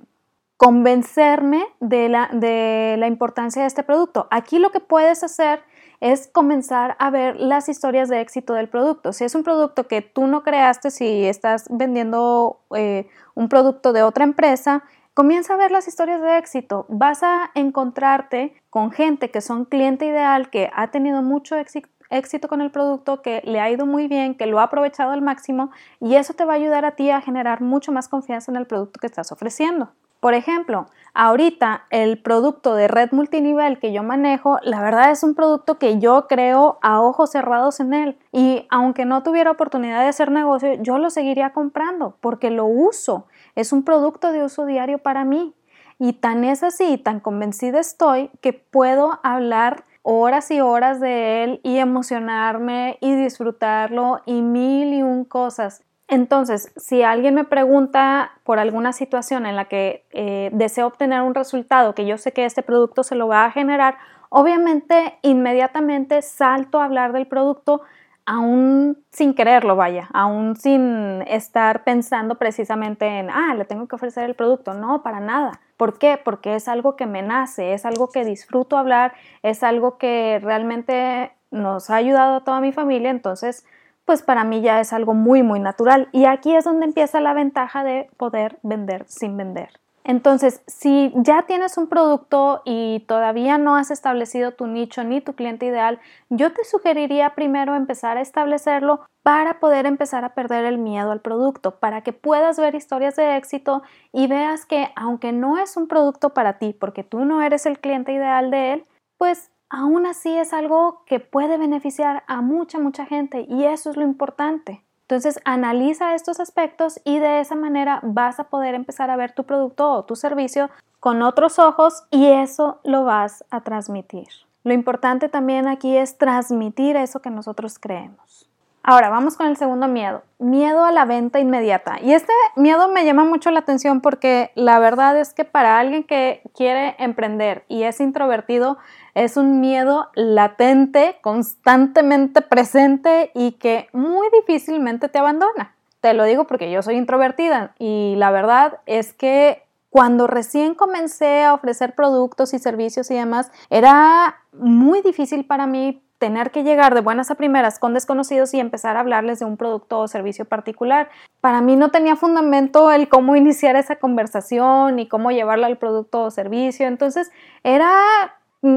convencerme 0.56 1.64
de 1.80 2.08
la, 2.08 2.28
de 2.32 2.96
la 2.98 3.06
importancia 3.06 3.62
de 3.62 3.68
este 3.68 3.82
producto. 3.82 4.28
Aquí 4.30 4.58
lo 4.58 4.70
que 4.70 4.80
puedes 4.80 5.24
hacer 5.24 5.62
es 6.04 6.28
comenzar 6.28 6.96
a 6.98 7.08
ver 7.08 7.40
las 7.40 7.70
historias 7.70 8.10
de 8.10 8.20
éxito 8.20 8.52
del 8.52 8.68
producto. 8.68 9.14
Si 9.14 9.24
es 9.24 9.34
un 9.34 9.42
producto 9.42 9.88
que 9.88 10.02
tú 10.02 10.26
no 10.26 10.42
creaste, 10.42 10.90
si 10.90 11.24
estás 11.24 11.64
vendiendo 11.70 12.60
eh, 12.76 13.08
un 13.34 13.48
producto 13.48 13.94
de 13.94 14.02
otra 14.02 14.24
empresa, 14.24 14.84
comienza 15.14 15.54
a 15.54 15.56
ver 15.56 15.70
las 15.70 15.88
historias 15.88 16.20
de 16.20 16.36
éxito. 16.36 16.84
Vas 16.90 17.22
a 17.22 17.50
encontrarte 17.54 18.52
con 18.68 18.90
gente 18.90 19.30
que 19.30 19.40
son 19.40 19.64
cliente 19.64 20.04
ideal, 20.04 20.50
que 20.50 20.70
ha 20.74 20.90
tenido 20.90 21.22
mucho 21.22 21.56
éxito 21.56 21.88
éxito 22.10 22.48
con 22.48 22.60
el 22.60 22.70
producto, 22.70 23.22
que 23.22 23.40
le 23.46 23.58
ha 23.60 23.70
ido 23.70 23.86
muy 23.86 24.06
bien, 24.06 24.34
que 24.34 24.46
lo 24.46 24.60
ha 24.60 24.64
aprovechado 24.64 25.12
al 25.12 25.22
máximo 25.22 25.70
y 26.00 26.16
eso 26.16 26.34
te 26.34 26.44
va 26.44 26.52
a 26.52 26.56
ayudar 26.56 26.84
a 26.84 26.96
ti 26.96 27.08
a 27.08 27.22
generar 27.22 27.62
mucho 27.62 27.92
más 27.92 28.08
confianza 28.08 28.52
en 28.52 28.56
el 28.56 28.66
producto 28.66 29.00
que 29.00 29.06
estás 29.06 29.32
ofreciendo. 29.32 29.90
Por 30.24 30.32
ejemplo, 30.32 30.86
ahorita 31.12 31.84
el 31.90 32.16
producto 32.16 32.74
de 32.74 32.88
red 32.88 33.12
multinivel 33.12 33.78
que 33.78 33.92
yo 33.92 34.02
manejo, 34.02 34.56
la 34.62 34.80
verdad 34.80 35.10
es 35.10 35.22
un 35.22 35.34
producto 35.34 35.78
que 35.78 35.98
yo 35.98 36.28
creo 36.28 36.78
a 36.80 37.02
ojos 37.02 37.32
cerrados 37.32 37.78
en 37.78 37.92
él. 37.92 38.16
Y 38.32 38.66
aunque 38.70 39.04
no 39.04 39.22
tuviera 39.22 39.50
oportunidad 39.50 40.00
de 40.00 40.08
hacer 40.08 40.30
negocio, 40.30 40.80
yo 40.80 40.96
lo 40.96 41.10
seguiría 41.10 41.52
comprando 41.52 42.16
porque 42.22 42.48
lo 42.48 42.64
uso. 42.64 43.26
Es 43.54 43.70
un 43.70 43.84
producto 43.84 44.32
de 44.32 44.44
uso 44.44 44.64
diario 44.64 44.96
para 44.96 45.26
mí. 45.26 45.54
Y 45.98 46.14
tan 46.14 46.42
es 46.44 46.62
así, 46.62 46.96
tan 46.96 47.20
convencida 47.20 47.78
estoy 47.78 48.30
que 48.40 48.54
puedo 48.54 49.20
hablar 49.22 49.84
horas 50.00 50.50
y 50.50 50.62
horas 50.62 51.00
de 51.00 51.44
él 51.44 51.60
y 51.62 51.76
emocionarme 51.76 52.96
y 53.02 53.14
disfrutarlo 53.14 54.22
y 54.24 54.40
mil 54.40 54.94
y 54.94 55.02
un 55.02 55.26
cosas. 55.26 55.84
Entonces, 56.06 56.72
si 56.76 57.02
alguien 57.02 57.34
me 57.34 57.44
pregunta 57.44 58.32
por 58.44 58.58
alguna 58.58 58.92
situación 58.92 59.46
en 59.46 59.56
la 59.56 59.66
que 59.66 60.04
eh, 60.10 60.50
deseo 60.52 60.86
obtener 60.86 61.22
un 61.22 61.34
resultado 61.34 61.94
que 61.94 62.06
yo 62.06 62.18
sé 62.18 62.32
que 62.32 62.44
este 62.44 62.62
producto 62.62 63.02
se 63.02 63.14
lo 63.14 63.26
va 63.26 63.46
a 63.46 63.50
generar, 63.50 63.96
obviamente 64.28 65.18
inmediatamente 65.22 66.20
salto 66.20 66.80
a 66.80 66.84
hablar 66.84 67.12
del 67.12 67.26
producto 67.26 67.82
aún 68.26 69.04
sin 69.10 69.34
quererlo, 69.34 69.76
vaya, 69.76 70.08
aún 70.12 70.56
sin 70.56 71.22
estar 71.26 71.84
pensando 71.84 72.36
precisamente 72.36 73.06
en, 73.06 73.30
ah, 73.30 73.54
le 73.54 73.64
tengo 73.64 73.86
que 73.86 73.96
ofrecer 73.96 74.24
el 74.24 74.34
producto. 74.34 74.74
No, 74.74 75.02
para 75.02 75.20
nada. 75.20 75.60
¿Por 75.76 75.98
qué? 75.98 76.18
Porque 76.22 76.54
es 76.54 76.68
algo 76.68 76.96
que 76.96 77.06
me 77.06 77.22
nace, 77.22 77.74
es 77.74 77.84
algo 77.84 78.08
que 78.08 78.24
disfruto 78.24 78.76
hablar, 78.78 79.14
es 79.42 79.62
algo 79.62 79.98
que 79.98 80.40
realmente 80.42 81.32
nos 81.50 81.90
ha 81.90 81.96
ayudado 81.96 82.36
a 82.36 82.44
toda 82.44 82.60
mi 82.60 82.72
familia, 82.72 83.10
entonces 83.10 83.66
pues 84.04 84.22
para 84.22 84.44
mí 84.44 84.60
ya 84.60 84.80
es 84.80 84.92
algo 84.92 85.14
muy, 85.14 85.42
muy 85.42 85.60
natural. 85.60 86.08
Y 86.12 86.26
aquí 86.26 86.54
es 86.54 86.64
donde 86.64 86.86
empieza 86.86 87.20
la 87.20 87.34
ventaja 87.34 87.84
de 87.84 88.08
poder 88.16 88.58
vender 88.62 89.04
sin 89.08 89.36
vender. 89.36 89.70
Entonces, 90.06 90.62
si 90.66 91.12
ya 91.16 91.42
tienes 91.46 91.78
un 91.78 91.88
producto 91.88 92.60
y 92.66 93.00
todavía 93.08 93.56
no 93.56 93.74
has 93.74 93.90
establecido 93.90 94.52
tu 94.52 94.66
nicho 94.66 95.02
ni 95.02 95.22
tu 95.22 95.32
cliente 95.32 95.64
ideal, 95.64 95.98
yo 96.28 96.52
te 96.52 96.62
sugeriría 96.64 97.34
primero 97.34 97.74
empezar 97.74 98.18
a 98.18 98.20
establecerlo 98.20 99.00
para 99.22 99.60
poder 99.60 99.86
empezar 99.86 100.26
a 100.26 100.34
perder 100.34 100.66
el 100.66 100.76
miedo 100.76 101.10
al 101.10 101.22
producto, 101.22 101.76
para 101.76 102.02
que 102.02 102.12
puedas 102.12 102.58
ver 102.58 102.74
historias 102.74 103.16
de 103.16 103.38
éxito 103.38 103.82
y 104.12 104.26
veas 104.26 104.66
que 104.66 104.90
aunque 104.94 105.32
no 105.32 105.56
es 105.56 105.78
un 105.78 105.88
producto 105.88 106.34
para 106.34 106.58
ti, 106.58 106.76
porque 106.78 107.02
tú 107.02 107.24
no 107.24 107.40
eres 107.40 107.64
el 107.64 107.78
cliente 107.78 108.12
ideal 108.12 108.50
de 108.50 108.74
él, 108.74 108.84
pues 109.16 109.50
aún 109.74 110.06
así 110.06 110.38
es 110.38 110.52
algo 110.52 111.02
que 111.04 111.18
puede 111.18 111.58
beneficiar 111.58 112.22
a 112.28 112.40
mucha, 112.40 112.78
mucha 112.78 113.06
gente 113.06 113.44
y 113.48 113.64
eso 113.64 113.90
es 113.90 113.96
lo 113.96 114.04
importante. 114.04 114.84
Entonces, 115.02 115.40
analiza 115.44 116.14
estos 116.14 116.38
aspectos 116.40 117.00
y 117.04 117.18
de 117.18 117.40
esa 117.40 117.56
manera 117.56 117.98
vas 118.02 118.38
a 118.38 118.44
poder 118.44 118.74
empezar 118.74 119.10
a 119.10 119.16
ver 119.16 119.32
tu 119.32 119.44
producto 119.44 119.90
o 119.90 120.04
tu 120.04 120.16
servicio 120.16 120.70
con 121.00 121.22
otros 121.22 121.58
ojos 121.58 122.04
y 122.10 122.26
eso 122.26 122.78
lo 122.84 123.04
vas 123.04 123.44
a 123.50 123.62
transmitir. 123.62 124.28
Lo 124.62 124.72
importante 124.72 125.28
también 125.28 125.66
aquí 125.66 125.96
es 125.96 126.16
transmitir 126.16 126.96
eso 126.96 127.20
que 127.20 127.30
nosotros 127.30 127.78
creemos. 127.78 128.48
Ahora 128.86 129.08
vamos 129.08 129.38
con 129.38 129.46
el 129.46 129.56
segundo 129.56 129.88
miedo, 129.88 130.22
miedo 130.38 130.84
a 130.84 130.92
la 130.92 131.06
venta 131.06 131.40
inmediata. 131.40 132.00
Y 132.02 132.12
este 132.12 132.34
miedo 132.54 132.88
me 132.88 133.06
llama 133.06 133.24
mucho 133.24 133.50
la 133.50 133.60
atención 133.60 134.02
porque 134.02 134.52
la 134.54 134.78
verdad 134.78 135.18
es 135.18 135.32
que 135.32 135.46
para 135.46 135.78
alguien 135.78 136.04
que 136.04 136.42
quiere 136.54 136.94
emprender 136.98 137.64
y 137.66 137.84
es 137.84 137.98
introvertido, 138.00 138.76
es 139.14 139.36
un 139.36 139.60
miedo 139.60 140.10
latente, 140.14 141.16
constantemente 141.22 142.40
presente 142.42 143.30
y 143.34 143.52
que 143.52 143.88
muy 143.92 144.26
difícilmente 144.32 145.08
te 145.08 145.18
abandona. 145.18 145.74
Te 146.00 146.14
lo 146.14 146.24
digo 146.24 146.46
porque 146.46 146.70
yo 146.70 146.82
soy 146.82 146.96
introvertida 146.96 147.74
y 147.78 148.14
la 148.18 148.30
verdad 148.30 148.80
es 148.86 149.14
que 149.14 149.62
cuando 149.88 150.26
recién 150.26 150.74
comencé 150.74 151.44
a 151.44 151.54
ofrecer 151.54 151.94
productos 151.94 152.52
y 152.52 152.58
servicios 152.58 153.10
y 153.10 153.14
demás, 153.14 153.52
era 153.70 154.40
muy 154.52 155.02
difícil 155.02 155.46
para 155.46 155.66
mí 155.66 156.02
tener 156.18 156.50
que 156.50 156.62
llegar 156.62 156.94
de 156.94 157.00
buenas 157.00 157.30
a 157.30 157.34
primeras 157.34 157.78
con 157.78 157.94
desconocidos 157.94 158.54
y 158.54 158.60
empezar 158.60 158.96
a 158.96 159.00
hablarles 159.00 159.38
de 159.38 159.44
un 159.44 159.56
producto 159.56 160.00
o 160.00 160.08
servicio 160.08 160.46
particular. 160.46 161.10
Para 161.40 161.60
mí 161.60 161.76
no 161.76 161.90
tenía 161.90 162.16
fundamento 162.16 162.90
el 162.90 163.08
cómo 163.08 163.36
iniciar 163.36 163.76
esa 163.76 163.96
conversación 163.96 164.98
y 164.98 165.06
cómo 165.06 165.30
llevarla 165.30 165.66
al 165.66 165.78
producto 165.78 166.22
o 166.22 166.30
servicio. 166.30 166.86
Entonces 166.86 167.30
era 167.62 167.92